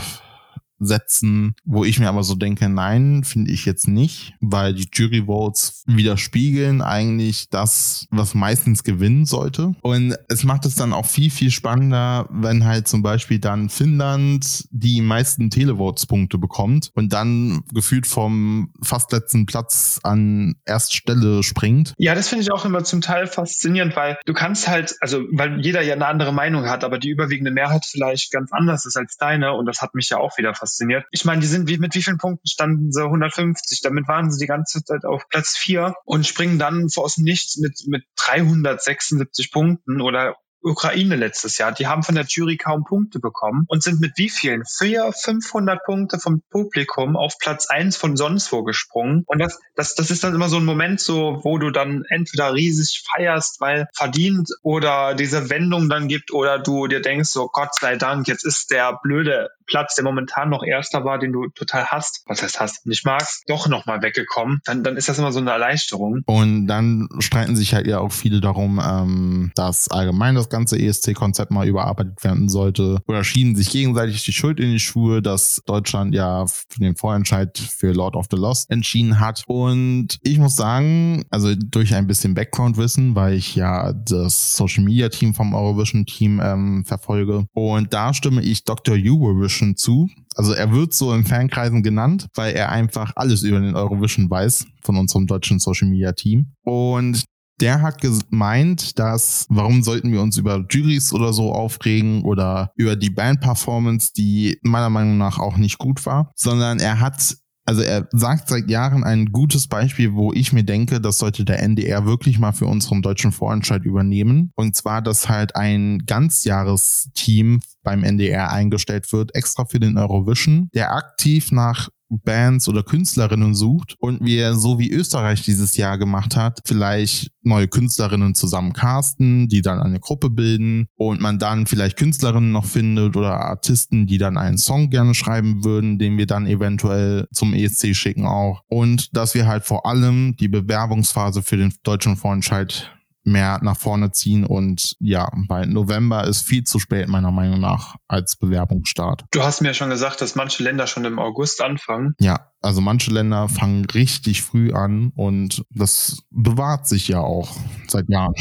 [0.86, 5.26] setzen, wo ich mir aber so denke, nein, finde ich jetzt nicht, weil die Jury
[5.26, 9.76] Votes widerspiegeln eigentlich das, was meistens gewinnen sollte.
[9.82, 14.66] Und es macht es dann auch viel, viel spannender, wenn halt zum Beispiel dann Finnland
[14.72, 21.94] die meisten Televotes-Punkte bekommt und dann gefühlt vom fast letzten Platz an Erststelle springt.
[21.98, 25.62] Ja, das finde ich auch immer zum Teil faszinierend, weil du kannst halt, also weil
[25.62, 29.18] jeder ja eine andere Meinung hat, aber die überwiegende Mehrheit vielleicht ganz anders ist als
[29.18, 31.06] deine und das hat mich ja auch wieder fasziniert fasziniert.
[31.12, 33.04] Ich meine, die sind wie, mit wie vielen Punkten standen sie?
[33.04, 33.82] 150.
[33.82, 37.58] Damit waren sie die ganze Zeit auf Platz 4 und springen dann aus dem Nichts
[37.58, 41.72] mit, mit 376 Punkten oder Ukraine letztes Jahr.
[41.72, 44.64] Die haben von der Jury kaum Punkte bekommen und sind mit wie vielen?
[44.66, 49.24] Vier, 500 Punkte vom Publikum auf Platz eins von sonst wo gesprungen.
[49.28, 52.54] Und das, das, das ist dann immer so ein Moment so, wo du dann entweder
[52.54, 57.76] riesig feierst, weil verdient oder diese Wendung dann gibt oder du dir denkst, so Gott
[57.76, 61.86] sei Dank, jetzt ist der blöde Platz, der momentan noch Erster war, den du total
[61.88, 65.40] hast, was heißt hast, nicht magst, doch nochmal weggekommen, dann, dann ist das immer so
[65.40, 66.22] eine Erleichterung.
[66.26, 71.52] Und dann streiten sich halt ja auch viele darum, ähm, dass allgemein das ganze ESC-Konzept
[71.52, 76.14] mal überarbeitet werden sollte oder schienen sich gegenseitig die Schuld in die Schuhe, dass Deutschland
[76.14, 79.44] ja für den Vorentscheid für Lord of the Lost entschieden hat.
[79.48, 85.56] Und ich muss sagen, also durch ein bisschen Background-Wissen, weil ich ja das Social-Media-Team vom
[85.56, 88.96] Eurovision-Team ähm, verfolge und da stimme ich Dr.
[88.96, 90.08] Eurovision zu.
[90.36, 94.66] Also er wird so in Fankreisen genannt, weil er einfach alles über den Eurovision weiß
[94.84, 96.54] von unserem deutschen Social Media Team.
[96.64, 97.24] Und
[97.64, 102.98] der hat gemeint, dass warum sollten wir uns über Juries oder so aufregen oder über
[102.98, 108.10] die Band-Performance, die meiner Meinung nach auch nicht gut war, sondern er hat also er
[108.12, 112.38] sagt seit Jahren ein gutes Beispiel, wo ich mir denke, das sollte der NDR wirklich
[112.38, 114.52] mal für unseren deutschen Vorentscheid übernehmen.
[114.56, 120.94] Und zwar, dass halt ein Ganzjahresteam beim NDR eingestellt wird, extra für den Eurovision, der
[120.94, 121.88] aktiv nach
[122.24, 127.68] Bands oder Künstlerinnen sucht und wir, so wie Österreich dieses Jahr gemacht hat, vielleicht neue
[127.68, 133.16] Künstlerinnen zusammen casten, die dann eine Gruppe bilden und man dann vielleicht Künstlerinnen noch findet
[133.16, 137.96] oder Artisten, die dann einen Song gerne schreiben würden, den wir dann eventuell zum ESC
[137.96, 138.62] schicken auch.
[138.68, 142.92] Und dass wir halt vor allem die Bewerbungsphase für den deutschen Vorentscheid
[143.24, 147.96] mehr nach vorne ziehen und ja, weil November ist viel zu spät meiner Meinung nach
[148.08, 149.26] als Bewerbungsstart.
[149.32, 152.16] Du hast mir ja schon gesagt, dass manche Länder schon im August anfangen.
[152.20, 157.56] Ja, also manche Länder fangen richtig früh an und das bewahrt sich ja auch
[157.88, 158.34] seit Jahren.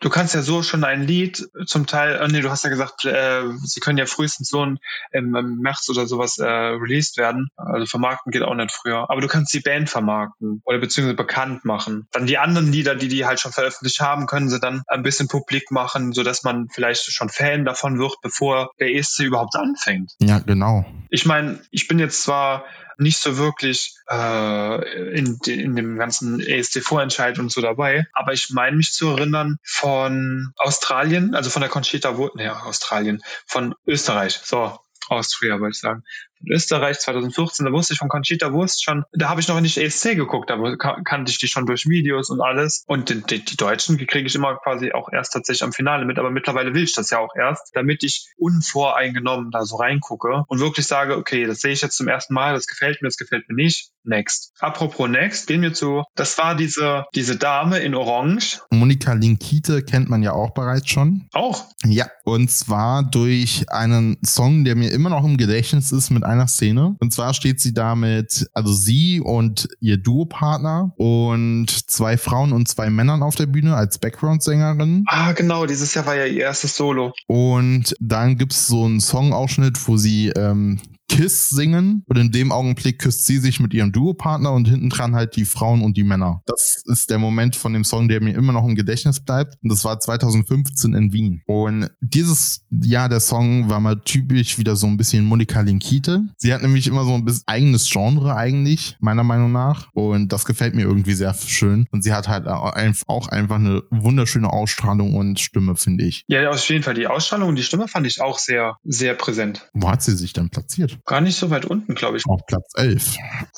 [0.00, 3.04] Du kannst ja so schon ein Lied zum Teil, äh, nee, du hast ja gesagt,
[3.04, 4.78] äh, sie können ja frühestens so im,
[5.12, 7.48] im März oder sowas äh, released werden.
[7.56, 9.10] Also vermarkten geht auch nicht früher.
[9.10, 12.06] Aber du kannst die Band vermarkten oder beziehungsweise bekannt machen.
[12.12, 15.28] Dann die anderen Lieder, die die halt schon veröffentlicht haben, können sie dann ein bisschen
[15.28, 20.12] publik machen, sodass man vielleicht schon Fan davon wird, bevor der ESC überhaupt anfängt.
[20.20, 20.84] Ja, genau.
[21.08, 22.64] Ich meine, ich bin jetzt zwar
[22.98, 28.06] nicht so wirklich äh, in, in dem ganzen ESC-Vorentscheid und so dabei.
[28.12, 33.22] Aber ich meine mich zu erinnern von Australien, also von der Conchita Wurst, nee, Australien,
[33.46, 34.40] von Österreich.
[34.42, 34.78] So,
[35.08, 36.02] Austria, wollte ich sagen
[36.44, 39.78] in Österreich 2014, da wusste ich von Conchita Wurst schon, da habe ich noch nicht
[39.78, 40.58] ESC geguckt, da
[41.04, 42.84] kannte ich die schon durch Videos und alles.
[42.86, 46.04] Und die, die, die Deutschen, die kriege ich immer quasi auch erst tatsächlich am Finale
[46.04, 50.44] mit, aber mittlerweile will ich das ja auch erst, damit ich unvoreingenommen da so reingucke
[50.48, 53.16] und wirklich sage, okay, das sehe ich jetzt zum ersten Mal, das gefällt mir, das
[53.16, 53.92] gefällt mir nicht.
[54.04, 54.52] Next.
[54.58, 58.60] Apropos Next, gehen wir zu, das war diese, diese Dame in Orange.
[58.70, 61.28] Monika Linkite kennt man ja auch bereits schon.
[61.32, 61.66] Auch?
[61.84, 66.48] Ja, und zwar durch einen Song, der mir immer noch im Gedächtnis ist mit einer
[66.48, 66.96] Szene.
[67.00, 72.68] Und zwar steht sie da mit, also sie und ihr Duopartner und zwei Frauen und
[72.68, 75.04] zwei Männern auf der Bühne als Background-Sängerin.
[75.06, 77.12] Ah, genau, dieses Jahr war ja ihr erstes Solo.
[77.26, 80.80] Und dann gibt es so einen Songausschnitt, wo sie ähm,
[81.12, 85.14] Kiss singen und in dem Augenblick küsst sie sich mit ihrem Duopartner und hinten dran
[85.14, 86.40] halt die Frauen und die Männer.
[86.46, 89.58] Das ist der Moment von dem Song, der mir immer noch im Gedächtnis bleibt.
[89.62, 91.42] Und das war 2015 in Wien.
[91.46, 96.22] Und dieses Jahr der Song war mal typisch wieder so ein bisschen Monika Linkite.
[96.38, 99.88] Sie hat nämlich immer so ein bisschen eigenes Genre eigentlich, meiner Meinung nach.
[99.92, 101.86] Und das gefällt mir irgendwie sehr schön.
[101.90, 106.24] Und sie hat halt auch einfach eine wunderschöne Ausstrahlung und Stimme, finde ich.
[106.28, 106.94] Ja, auf jeden Fall.
[106.94, 109.68] Die Ausstrahlung und die Stimme fand ich auch sehr, sehr präsent.
[109.74, 111.00] Wo hat sie sich denn platziert?
[111.04, 112.24] Gar nicht so weit unten, glaube ich.
[112.26, 113.16] Auf Platz 11.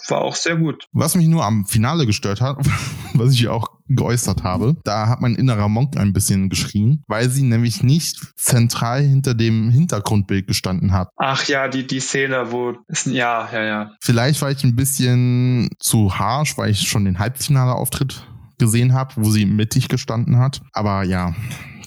[0.08, 0.88] War auch sehr gut.
[0.92, 2.58] Was mich nur am Finale gestört hat,
[3.14, 7.42] was ich auch geäußert habe, da hat mein innerer Monk ein bisschen geschrien, weil sie
[7.42, 11.08] nämlich nicht zentral hinter dem Hintergrundbild gestanden hat.
[11.16, 13.90] Ach ja, die, die Szene, wo es, ja, ja, ja.
[14.00, 18.26] Vielleicht war ich ein bisschen zu harsh, weil ich schon den Halbfinale-Auftritt
[18.58, 20.62] gesehen habe, wo sie mittig gestanden hat.
[20.72, 21.34] Aber ja,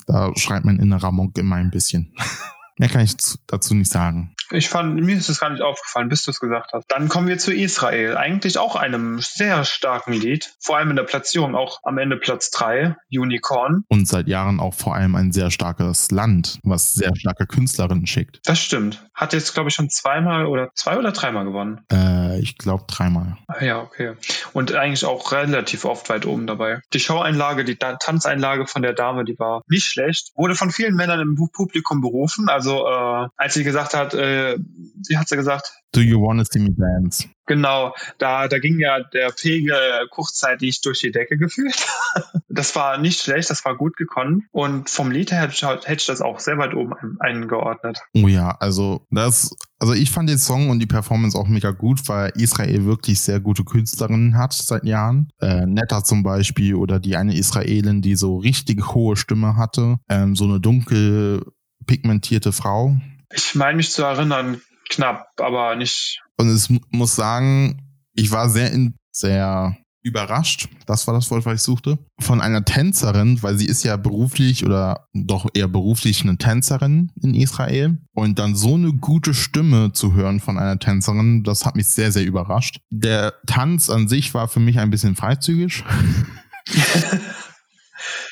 [0.06, 2.14] da schreit mein innerer Monk immer ein bisschen.
[2.78, 3.16] Mehr kann ich
[3.48, 4.36] dazu nicht sagen.
[4.52, 6.86] Ich fand, mir ist es gar nicht aufgefallen, bis du es gesagt hast.
[6.88, 8.16] Dann kommen wir zu Israel.
[8.16, 10.54] Eigentlich auch einem sehr starken Lied.
[10.62, 13.84] Vor allem in der Platzierung auch am Ende Platz 3, Unicorn.
[13.90, 18.40] Und seit Jahren auch vor allem ein sehr starkes Land, was sehr starke Künstlerinnen schickt.
[18.46, 19.04] Das stimmt.
[19.14, 21.82] Hat jetzt, glaube ich, schon zweimal oder zwei oder dreimal gewonnen.
[21.92, 23.38] Äh, ich glaube dreimal.
[23.48, 24.14] Ah, ja, okay.
[24.54, 26.80] Und eigentlich auch relativ oft weit oben dabei.
[26.94, 30.32] Die Showeinlage, die Tanzeinlage von der Dame, die war nicht schlecht.
[30.36, 32.48] Wurde von vielen Männern im Publikum berufen.
[32.48, 34.60] Also äh, als sie gesagt hat, äh, äh,
[35.08, 35.72] wie hat sie gesagt?
[35.94, 37.28] Do you wanna see me dance?
[37.46, 41.88] Genau, da, da ging ja der Pegel kurzzeitig durch die Decke gefühlt.
[42.50, 44.44] das war nicht schlecht, das war gut gekonnt.
[44.52, 48.00] Und vom Lied her hätte ich das auch sehr weit oben eingeordnet.
[48.14, 52.02] Oh ja, also das, also ich fand den Song und die Performance auch mega gut,
[52.10, 55.30] weil Israel wirklich sehr gute Künstlerinnen hat seit Jahren.
[55.40, 60.00] Äh, Netta zum Beispiel oder die eine Israelin, die so richtig hohe Stimme hatte.
[60.10, 61.44] Ähm, so eine dunkel
[61.88, 62.96] pigmentierte Frau.
[63.34, 66.22] Ich meine mich zu erinnern, knapp, aber nicht.
[66.38, 67.82] Und es muss sagen,
[68.14, 69.78] ich war sehr, in, sehr
[70.08, 73.98] überrascht, das war das Wort, was ich suchte, von einer Tänzerin, weil sie ist ja
[73.98, 77.98] beruflich oder doch eher beruflich eine Tänzerin in Israel.
[78.14, 82.12] Und dann so eine gute Stimme zu hören von einer Tänzerin, das hat mich sehr,
[82.12, 82.80] sehr überrascht.
[82.90, 85.84] Der Tanz an sich war für mich ein bisschen freizügig.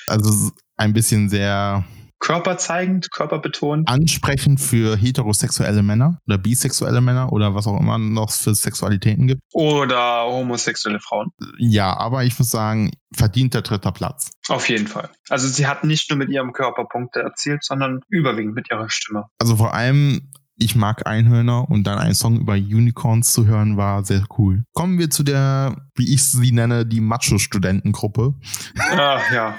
[0.07, 1.83] also ein bisschen sehr
[2.19, 3.87] körperzeigend, körperbetont.
[3.87, 9.41] Ansprechend für heterosexuelle Männer oder bisexuelle Männer oder was auch immer noch für Sexualitäten gibt.
[9.53, 11.31] Oder homosexuelle Frauen.
[11.59, 14.31] Ja, aber ich muss sagen, verdient der dritter Platz.
[14.47, 15.09] Auf jeden Fall.
[15.29, 19.25] Also sie hat nicht nur mit ihrem Körper Punkte erzielt, sondern überwiegend mit ihrer Stimme.
[19.39, 24.05] Also vor allem ich mag Einhörner und dann einen Song über Unicorns zu hören war
[24.05, 24.63] sehr cool.
[24.73, 28.35] Kommen wir zu der, wie ich sie nenne, die Macho-Studentengruppe.
[28.77, 29.55] Ach ja,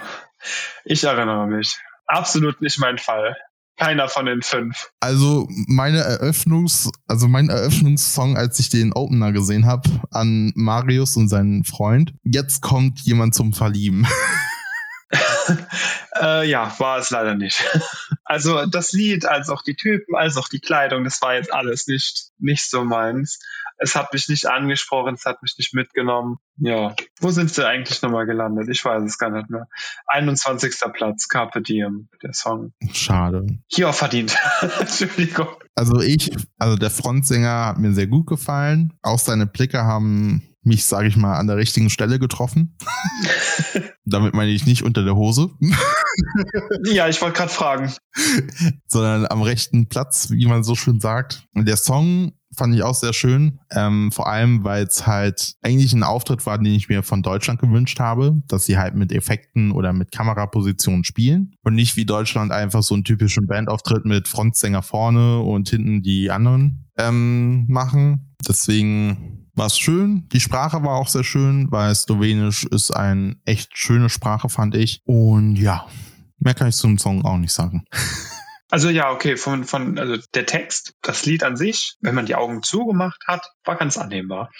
[0.86, 3.36] ich erinnere mich absolut nicht mein Fall.
[3.78, 4.90] Keiner von den fünf.
[5.00, 11.28] Also meine Eröffnungs, also mein Eröffnungssong, als ich den Opener gesehen habe, an Marius und
[11.28, 12.14] seinen Freund.
[12.24, 14.06] Jetzt kommt jemand zum Verlieben.
[16.20, 17.62] äh, ja, war es leider nicht.
[18.24, 21.86] also das Lied, als auch die Typen, als auch die Kleidung, das war jetzt alles
[21.86, 23.38] nicht, nicht so meins.
[23.78, 26.38] Es hat mich nicht angesprochen, es hat mich nicht mitgenommen.
[26.56, 28.68] Ja, wo sind sie eigentlich nochmal gelandet?
[28.70, 29.68] Ich weiß es gar nicht mehr.
[30.06, 30.74] 21.
[30.94, 32.72] Platz, Carpe Diem, der Song.
[32.92, 33.46] Schade.
[33.66, 34.34] Hier auch verdient.
[34.80, 35.48] Entschuldigung.
[35.74, 38.94] Also ich, also der Frontsänger hat mir sehr gut gefallen.
[39.02, 42.76] Auch seine Blicke haben mich, sage ich mal, an der richtigen Stelle getroffen.
[44.04, 45.50] Damit meine ich nicht unter der Hose.
[46.84, 47.92] ja, ich wollte gerade fragen.
[48.86, 51.46] Sondern am rechten Platz, wie man so schön sagt.
[51.54, 53.60] Der Song fand ich auch sehr schön.
[53.70, 57.60] Ähm, vor allem, weil es halt eigentlich ein Auftritt war, den ich mir von Deutschland
[57.60, 62.52] gewünscht habe, dass sie halt mit Effekten oder mit Kamerapositionen spielen und nicht wie Deutschland
[62.52, 68.34] einfach so einen typischen Bandauftritt mit Frontsänger vorne und hinten die anderen ähm, machen.
[68.46, 70.28] Deswegen war es schön.
[70.32, 75.00] Die Sprache war auch sehr schön, weil Slowenisch ist eine echt schöne Sprache, fand ich.
[75.04, 75.86] Und ja,
[76.38, 77.84] mehr kann ich zum Song auch nicht sagen.
[78.68, 82.34] Also ja, okay, von, von also der Text, das Lied an sich, wenn man die
[82.34, 84.50] Augen zugemacht hat, war ganz annehmbar.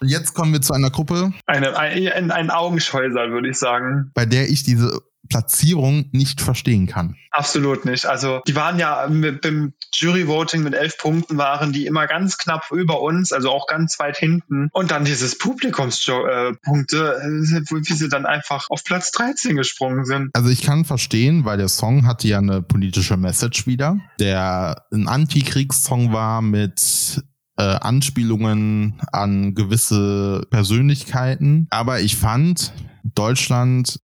[0.00, 1.32] Und jetzt kommen wir zu einer Gruppe.
[1.46, 4.10] Eine, ein, ein Augenscheusal, würde ich sagen.
[4.14, 7.16] Bei der ich diese Platzierung nicht verstehen kann.
[7.30, 8.06] Absolut nicht.
[8.06, 12.70] Also die waren ja mit, beim Jury-Voting mit elf Punkten waren die immer ganz knapp
[12.72, 14.68] über uns, also auch ganz weit hinten.
[14.72, 20.30] Und dann dieses Publikumspunkte, äh, wie sie dann einfach auf Platz 13 gesprungen sind.
[20.34, 25.08] Also ich kann verstehen, weil der Song hatte ja eine politische Message wieder, der ein
[25.08, 27.22] Antikriegssong war mit
[27.58, 31.66] äh, Anspielungen an gewisse Persönlichkeiten.
[31.70, 32.72] Aber ich fand,
[33.14, 34.00] Deutschland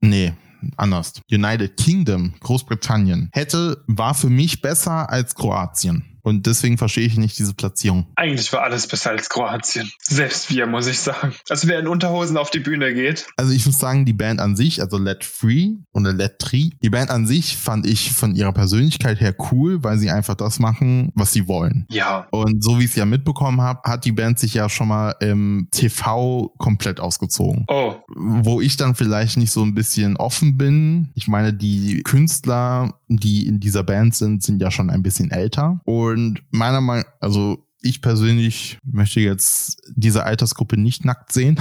[0.00, 0.34] Nee,
[0.76, 1.20] anders.
[1.30, 6.15] United Kingdom, Großbritannien, hätte, war für mich besser als Kroatien.
[6.26, 8.08] Und deswegen verstehe ich nicht diese Platzierung.
[8.16, 9.92] Eigentlich war alles besser als Kroatien.
[10.02, 11.32] Selbst wir, muss ich sagen.
[11.48, 13.28] Also wer in Unterhosen auf die Bühne geht.
[13.36, 16.90] Also ich muss sagen, die Band an sich, also Let Free oder Let Tree, die
[16.90, 21.12] Band an sich fand ich von ihrer Persönlichkeit her cool, weil sie einfach das machen,
[21.14, 21.86] was sie wollen.
[21.90, 22.26] Ja.
[22.32, 25.14] Und so wie ich es ja mitbekommen habe, hat die Band sich ja schon mal
[25.20, 27.66] im TV komplett ausgezogen.
[27.68, 27.94] Oh.
[28.16, 31.12] Wo ich dann vielleicht nicht so ein bisschen offen bin.
[31.14, 35.80] Ich meine, die Künstler, die in dieser Band sind, sind ja schon ein bisschen älter.
[35.84, 41.60] Und und meiner Meinung, also ich persönlich möchte jetzt diese Altersgruppe nicht nackt sehen.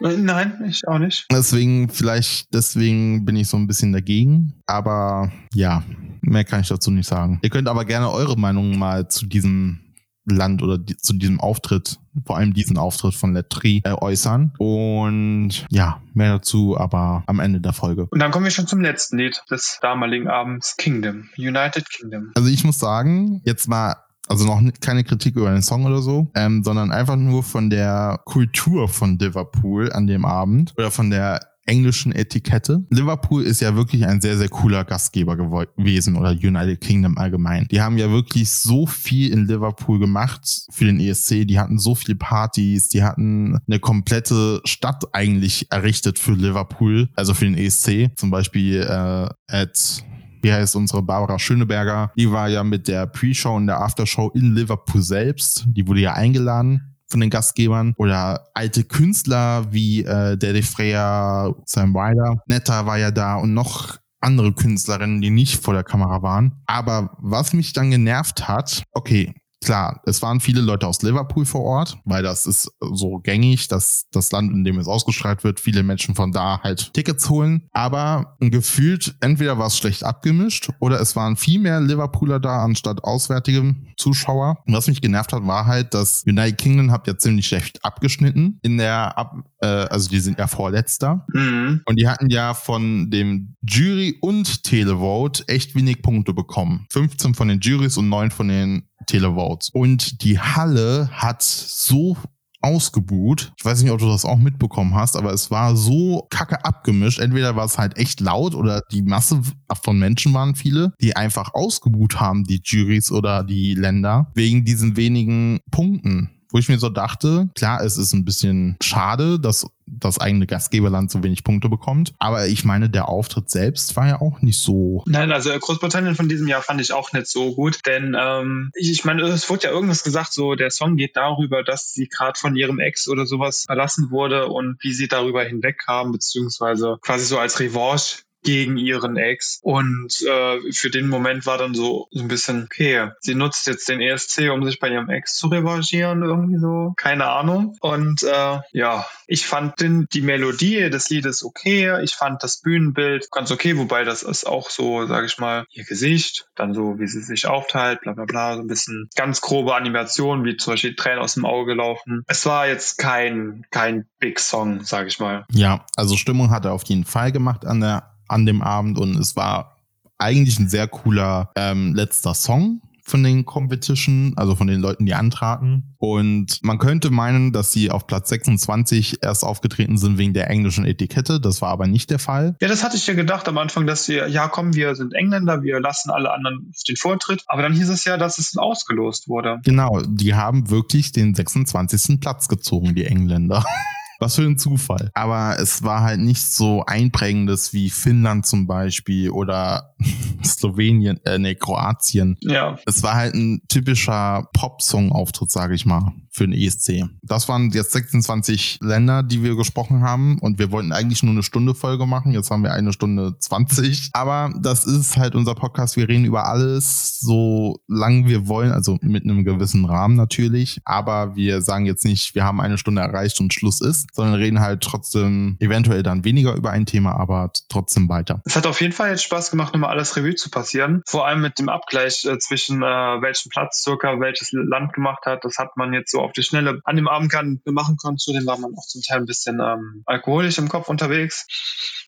[0.00, 1.26] Nein, ich auch nicht.
[1.30, 4.54] Deswegen, vielleicht, deswegen bin ich so ein bisschen dagegen.
[4.66, 5.84] Aber ja,
[6.22, 7.38] mehr kann ich dazu nicht sagen.
[7.42, 9.80] Ihr könnt aber gerne eure Meinung mal zu diesem
[10.24, 14.52] Land oder die, zu diesem Auftritt, vor allem diesen Auftritt von Letri äh, äußern.
[14.58, 18.06] Und ja, mehr dazu aber am Ende der Folge.
[18.10, 22.30] Und dann kommen wir schon zum letzten Lied des damaligen Abends, Kingdom, United Kingdom.
[22.34, 23.96] Also ich muss sagen, jetzt mal
[24.28, 28.20] also noch keine Kritik über den Song oder so, ähm, sondern einfach nur von der
[28.24, 32.84] Kultur von Liverpool an dem Abend oder von der englischen Etikette.
[32.90, 37.68] Liverpool ist ja wirklich ein sehr, sehr cooler Gastgeber gewesen oder United Kingdom allgemein.
[37.70, 41.46] Die haben ja wirklich so viel in Liverpool gemacht für den ESC.
[41.46, 47.34] Die hatten so viele Partys, die hatten eine komplette Stadt eigentlich errichtet für Liverpool, also
[47.34, 48.10] für den ESC.
[48.16, 50.04] Zum Beispiel äh, at
[50.42, 54.56] wie heißt unsere Barbara Schöneberger, die war ja mit der Pre-Show und der Aftershow in
[54.56, 55.64] Liverpool selbst.
[55.68, 61.96] Die wurde ja eingeladen von den Gastgebern oder alte Künstler wie äh, Daddy Freya, Sam
[61.96, 62.42] Ryder.
[62.46, 66.62] Netta war ja da und noch andere Künstlerinnen, die nicht vor der Kamera waren.
[66.66, 71.62] Aber was mich dann genervt hat, okay, Klar, es waren viele Leute aus Liverpool vor
[71.62, 75.84] Ort, weil das ist so gängig, dass das Land, in dem es ausgestrahlt wird, viele
[75.84, 77.68] Menschen von da halt Tickets holen.
[77.70, 83.04] Aber gefühlt, entweder war es schlecht abgemischt oder es waren viel mehr Liverpooler da anstatt
[83.04, 84.58] auswärtige Zuschauer.
[84.66, 88.58] Und was mich genervt hat, war halt, dass United Kingdom hat ja ziemlich schlecht abgeschnitten
[88.62, 91.24] in der, Ab äh, also die sind ja vorletzter.
[91.32, 91.82] Mhm.
[91.84, 96.86] Und die hatten ja von dem Jury und Televote echt wenig Punkte bekommen.
[96.90, 99.70] 15 von den Juries und 9 von den Televotes.
[99.70, 102.16] Und die Halle hat so
[102.62, 103.52] ausgebuht.
[103.58, 107.18] Ich weiß nicht, ob du das auch mitbekommen hast, aber es war so kacke abgemischt.
[107.18, 109.42] Entweder war es halt echt laut oder die Masse
[109.82, 114.96] von Menschen waren viele, die einfach ausgebuht haben, die Juries oder die Länder, wegen diesen
[114.96, 120.18] wenigen Punkten wo ich mir so dachte, klar, es ist ein bisschen schade, dass das
[120.18, 122.14] eigene Gastgeberland so wenig Punkte bekommt.
[122.18, 125.02] Aber ich meine, der Auftritt selbst war ja auch nicht so.
[125.06, 128.90] Nein, also Großbritannien von diesem Jahr fand ich auch nicht so gut, denn ähm, ich,
[128.90, 132.38] ich meine, es wurde ja irgendwas gesagt, so der Song geht darüber, dass sie gerade
[132.38, 137.38] von ihrem Ex oder sowas verlassen wurde und wie sie darüber hinwegkam, beziehungsweise quasi so
[137.38, 139.58] als Revanche gegen ihren Ex.
[139.62, 143.88] Und äh, für den Moment war dann so, so ein bisschen, okay, sie nutzt jetzt
[143.88, 146.94] den ESC, um sich bei ihrem Ex zu revanchieren, irgendwie so.
[146.96, 147.76] Keine Ahnung.
[147.80, 152.02] Und äh, ja, ich fand den, die Melodie des Liedes okay.
[152.02, 155.84] Ich fand das Bühnenbild ganz okay, wobei das ist auch so, sage ich mal, ihr
[155.84, 159.74] Gesicht, dann so, wie sie sich aufteilt, bla bla bla, so ein bisschen ganz grobe
[159.74, 162.24] Animation, wie zum Beispiel Tränen aus dem Auge laufen.
[162.26, 165.44] Es war jetzt kein, kein Big Song, sage ich mal.
[165.50, 169.16] Ja, also Stimmung hat er auf jeden Fall gemacht an der an dem Abend und
[169.16, 169.76] es war
[170.18, 175.14] eigentlich ein sehr cooler ähm, letzter Song von den Competition, also von den Leuten, die
[175.14, 175.94] antraten.
[175.98, 180.84] Und man könnte meinen, dass sie auf Platz 26 erst aufgetreten sind wegen der englischen
[180.84, 181.40] Etikette.
[181.40, 182.56] Das war aber nicht der Fall.
[182.60, 185.62] Ja, das hatte ich ja gedacht am Anfang, dass wir, ja komm, wir sind Engländer,
[185.62, 187.42] wir lassen alle anderen den Vortritt.
[187.46, 189.60] Aber dann hieß es ja, dass es ausgelost wurde.
[189.64, 192.20] Genau, die haben wirklich den 26.
[192.20, 193.64] Platz gezogen, die Engländer.
[194.22, 195.10] Was für ein Zufall.
[195.14, 199.94] Aber es war halt nicht so einprägendes wie Finnland zum Beispiel oder
[200.44, 202.36] Slowenien, äh, nee, Kroatien.
[202.40, 202.78] Ja.
[202.86, 207.04] Es war halt ein typischer Pop-Song-Auftritt, sage ich mal, für den ESC.
[207.22, 211.42] Das waren jetzt 26 Länder, die wir gesprochen haben und wir wollten eigentlich nur eine
[211.42, 212.30] Stunde Folge machen.
[212.30, 214.10] Jetzt haben wir eine Stunde 20.
[214.12, 215.96] Aber das ist halt unser Podcast.
[215.96, 220.80] Wir reden über alles so lang wir wollen, also mit einem gewissen Rahmen natürlich.
[220.84, 224.60] Aber wir sagen jetzt nicht, wir haben eine Stunde erreicht und Schluss ist sondern reden
[224.60, 228.42] halt trotzdem eventuell dann weniger über ein Thema, aber trotzdem weiter.
[228.44, 231.02] Es hat auf jeden Fall jetzt Spaß gemacht, nochmal alles Revue zu passieren.
[231.06, 235.44] Vor allem mit dem Abgleich äh, zwischen äh, welchen Platz circa welches Land gemacht hat.
[235.44, 238.18] Das hat man jetzt so auf die Schnelle an dem Abend kann, machen können.
[238.18, 241.46] Zudem war man auch zum Teil ein bisschen ähm, alkoholisch im Kopf unterwegs.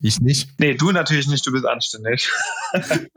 [0.00, 0.50] Ich nicht.
[0.58, 2.30] Nee, du natürlich nicht, du bist anständig.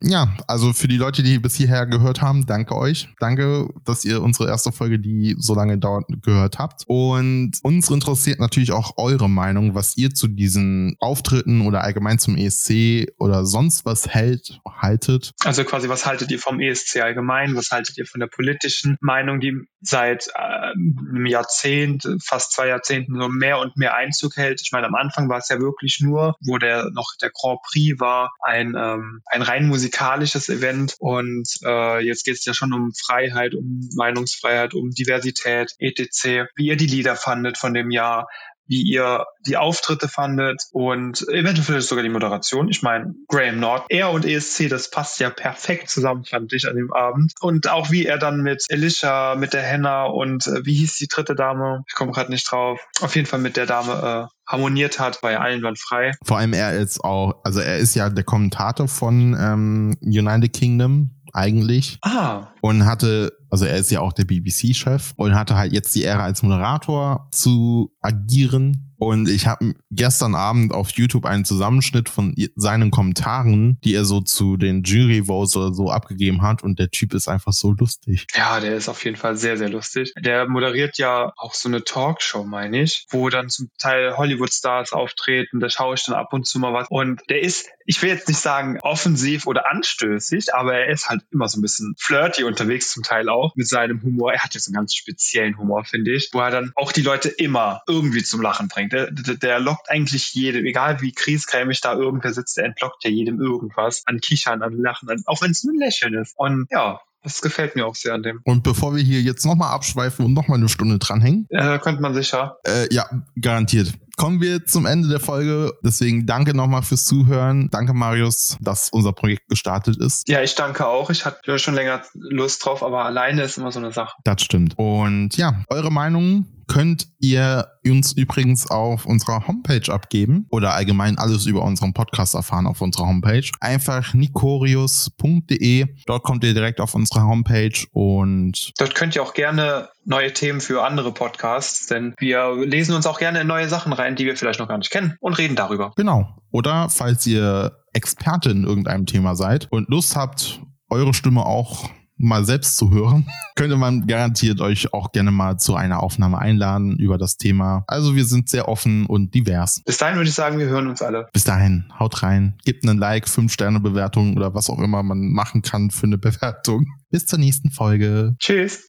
[0.00, 3.08] ja, also für die Leute, die bis hierher gehört haben, danke euch.
[3.20, 6.82] Danke, dass ihr unsere erste Folge, die so lange dauert, gehört habt.
[6.86, 12.36] Und uns interessiert natürlich auch eure Meinung, was ihr zu diesen Auftritten oder allgemein zum
[12.36, 15.32] ESC oder sonst was hält, haltet.
[15.44, 17.56] Also quasi, was haltet ihr vom ESC allgemein?
[17.56, 23.18] Was haltet ihr von der politischen Meinung, die seit äh, einem Jahrzehnt, fast zwei Jahrzehnten
[23.20, 24.60] so mehr und mehr Einzug hält?
[24.62, 27.60] Ich meine, am Anfang war es ja wirklich wirklich nur, wo der noch der Grand
[27.62, 30.96] Prix war, ein, ähm, ein rein musikalisches Event.
[30.98, 36.48] Und äh, jetzt geht es ja schon um Freiheit, um Meinungsfreiheit, um Diversität, etc.
[36.56, 38.26] Wie ihr die Lieder fandet von dem Jahr,
[38.68, 42.68] wie ihr die Auftritte fandet und eventuell sogar die Moderation.
[42.68, 46.76] Ich meine, Graham Norton, er und ESC, das passt ja perfekt zusammen, fand ich an
[46.76, 47.32] dem Abend.
[47.40, 51.08] Und auch wie er dann mit Elisha, mit der Henna und äh, wie hieß die
[51.08, 51.84] dritte Dame?
[51.88, 52.80] Ich komme gerade nicht drauf.
[53.00, 56.12] Auf jeden Fall mit der Dame äh, harmoniert hat, war ja einwandfrei.
[56.24, 61.15] Vor allem er ist auch, also er ist ja der Kommentator von ähm, United Kingdom
[61.36, 61.98] eigentlich.
[62.02, 62.48] Ah.
[62.60, 66.22] Und hatte, also er ist ja auch der BBC-Chef und hatte halt jetzt die Ehre
[66.22, 72.90] als Moderator zu agieren und ich habe gestern Abend auf YouTube einen Zusammenschnitt von seinen
[72.90, 76.62] Kommentaren, die er so zu den Jury Votes oder so abgegeben hat.
[76.62, 78.26] Und der Typ ist einfach so lustig.
[78.34, 80.12] Ja, der ist auf jeden Fall sehr, sehr lustig.
[80.18, 85.60] Der moderiert ja auch so eine Talkshow, meine ich, wo dann zum Teil Hollywood-Stars auftreten.
[85.60, 86.86] Da schaue ich dann ab und zu mal was.
[86.88, 91.22] Und der ist, ich will jetzt nicht sagen offensiv oder anstößig, aber er ist halt
[91.30, 94.32] immer so ein bisschen flirty unterwegs zum Teil auch mit seinem Humor.
[94.32, 97.02] Er hat ja so einen ganz speziellen Humor, finde ich, wo er dann auch die
[97.02, 98.85] Leute immer irgendwie zum Lachen bringt.
[98.88, 103.10] Der, der, der lockt eigentlich jedem, egal wie kriesgrämig da irgendwer sitzt, der entlockt ja
[103.10, 106.34] jedem irgendwas an Kichern, an Lachen, an, auch wenn es nur ein Lächeln ist.
[106.36, 108.40] Und ja, das gefällt mir auch sehr an dem.
[108.44, 111.46] Und bevor wir hier jetzt nochmal abschweifen und nochmal eine Stunde dranhängen.
[111.50, 112.58] Äh, könnte man sicher.
[112.64, 113.04] Äh, ja,
[113.40, 113.92] garantiert.
[114.16, 115.72] Kommen wir zum Ende der Folge.
[115.84, 117.68] Deswegen danke nochmal fürs Zuhören.
[117.70, 120.28] Danke, Marius, dass unser Projekt gestartet ist.
[120.28, 121.10] Ja, ich danke auch.
[121.10, 124.16] Ich hatte schon länger Lust drauf, aber alleine ist immer so eine Sache.
[124.24, 124.74] Das stimmt.
[124.78, 131.46] Und ja, eure Meinung könnt ihr uns übrigens auf unserer Homepage abgeben oder allgemein alles
[131.46, 133.48] über unseren Podcast erfahren auf unserer Homepage.
[133.60, 135.86] Einfach nikorius.de.
[136.06, 140.60] Dort kommt ihr direkt auf unsere Homepage und dort könnt ihr auch gerne neue Themen
[140.60, 144.36] für andere Podcasts, denn wir lesen uns auch gerne in neue Sachen rein, die wir
[144.36, 145.92] vielleicht noch gar nicht kennen und reden darüber.
[145.96, 146.36] Genau.
[146.50, 152.44] Oder falls ihr Experte in irgendeinem Thema seid und Lust habt, eure Stimme auch mal
[152.44, 157.18] selbst zu hören, könnte man garantiert euch auch gerne mal zu einer Aufnahme einladen über
[157.18, 157.84] das Thema.
[157.86, 159.82] Also wir sind sehr offen und divers.
[159.84, 161.28] Bis dahin würde ich sagen, wir hören uns alle.
[161.32, 165.90] Bis dahin, haut rein, gebt einen Like, 5-Sterne-Bewertung oder was auch immer man machen kann
[165.90, 166.86] für eine Bewertung.
[167.10, 168.34] Bis zur nächsten Folge.
[168.38, 168.88] Tschüss.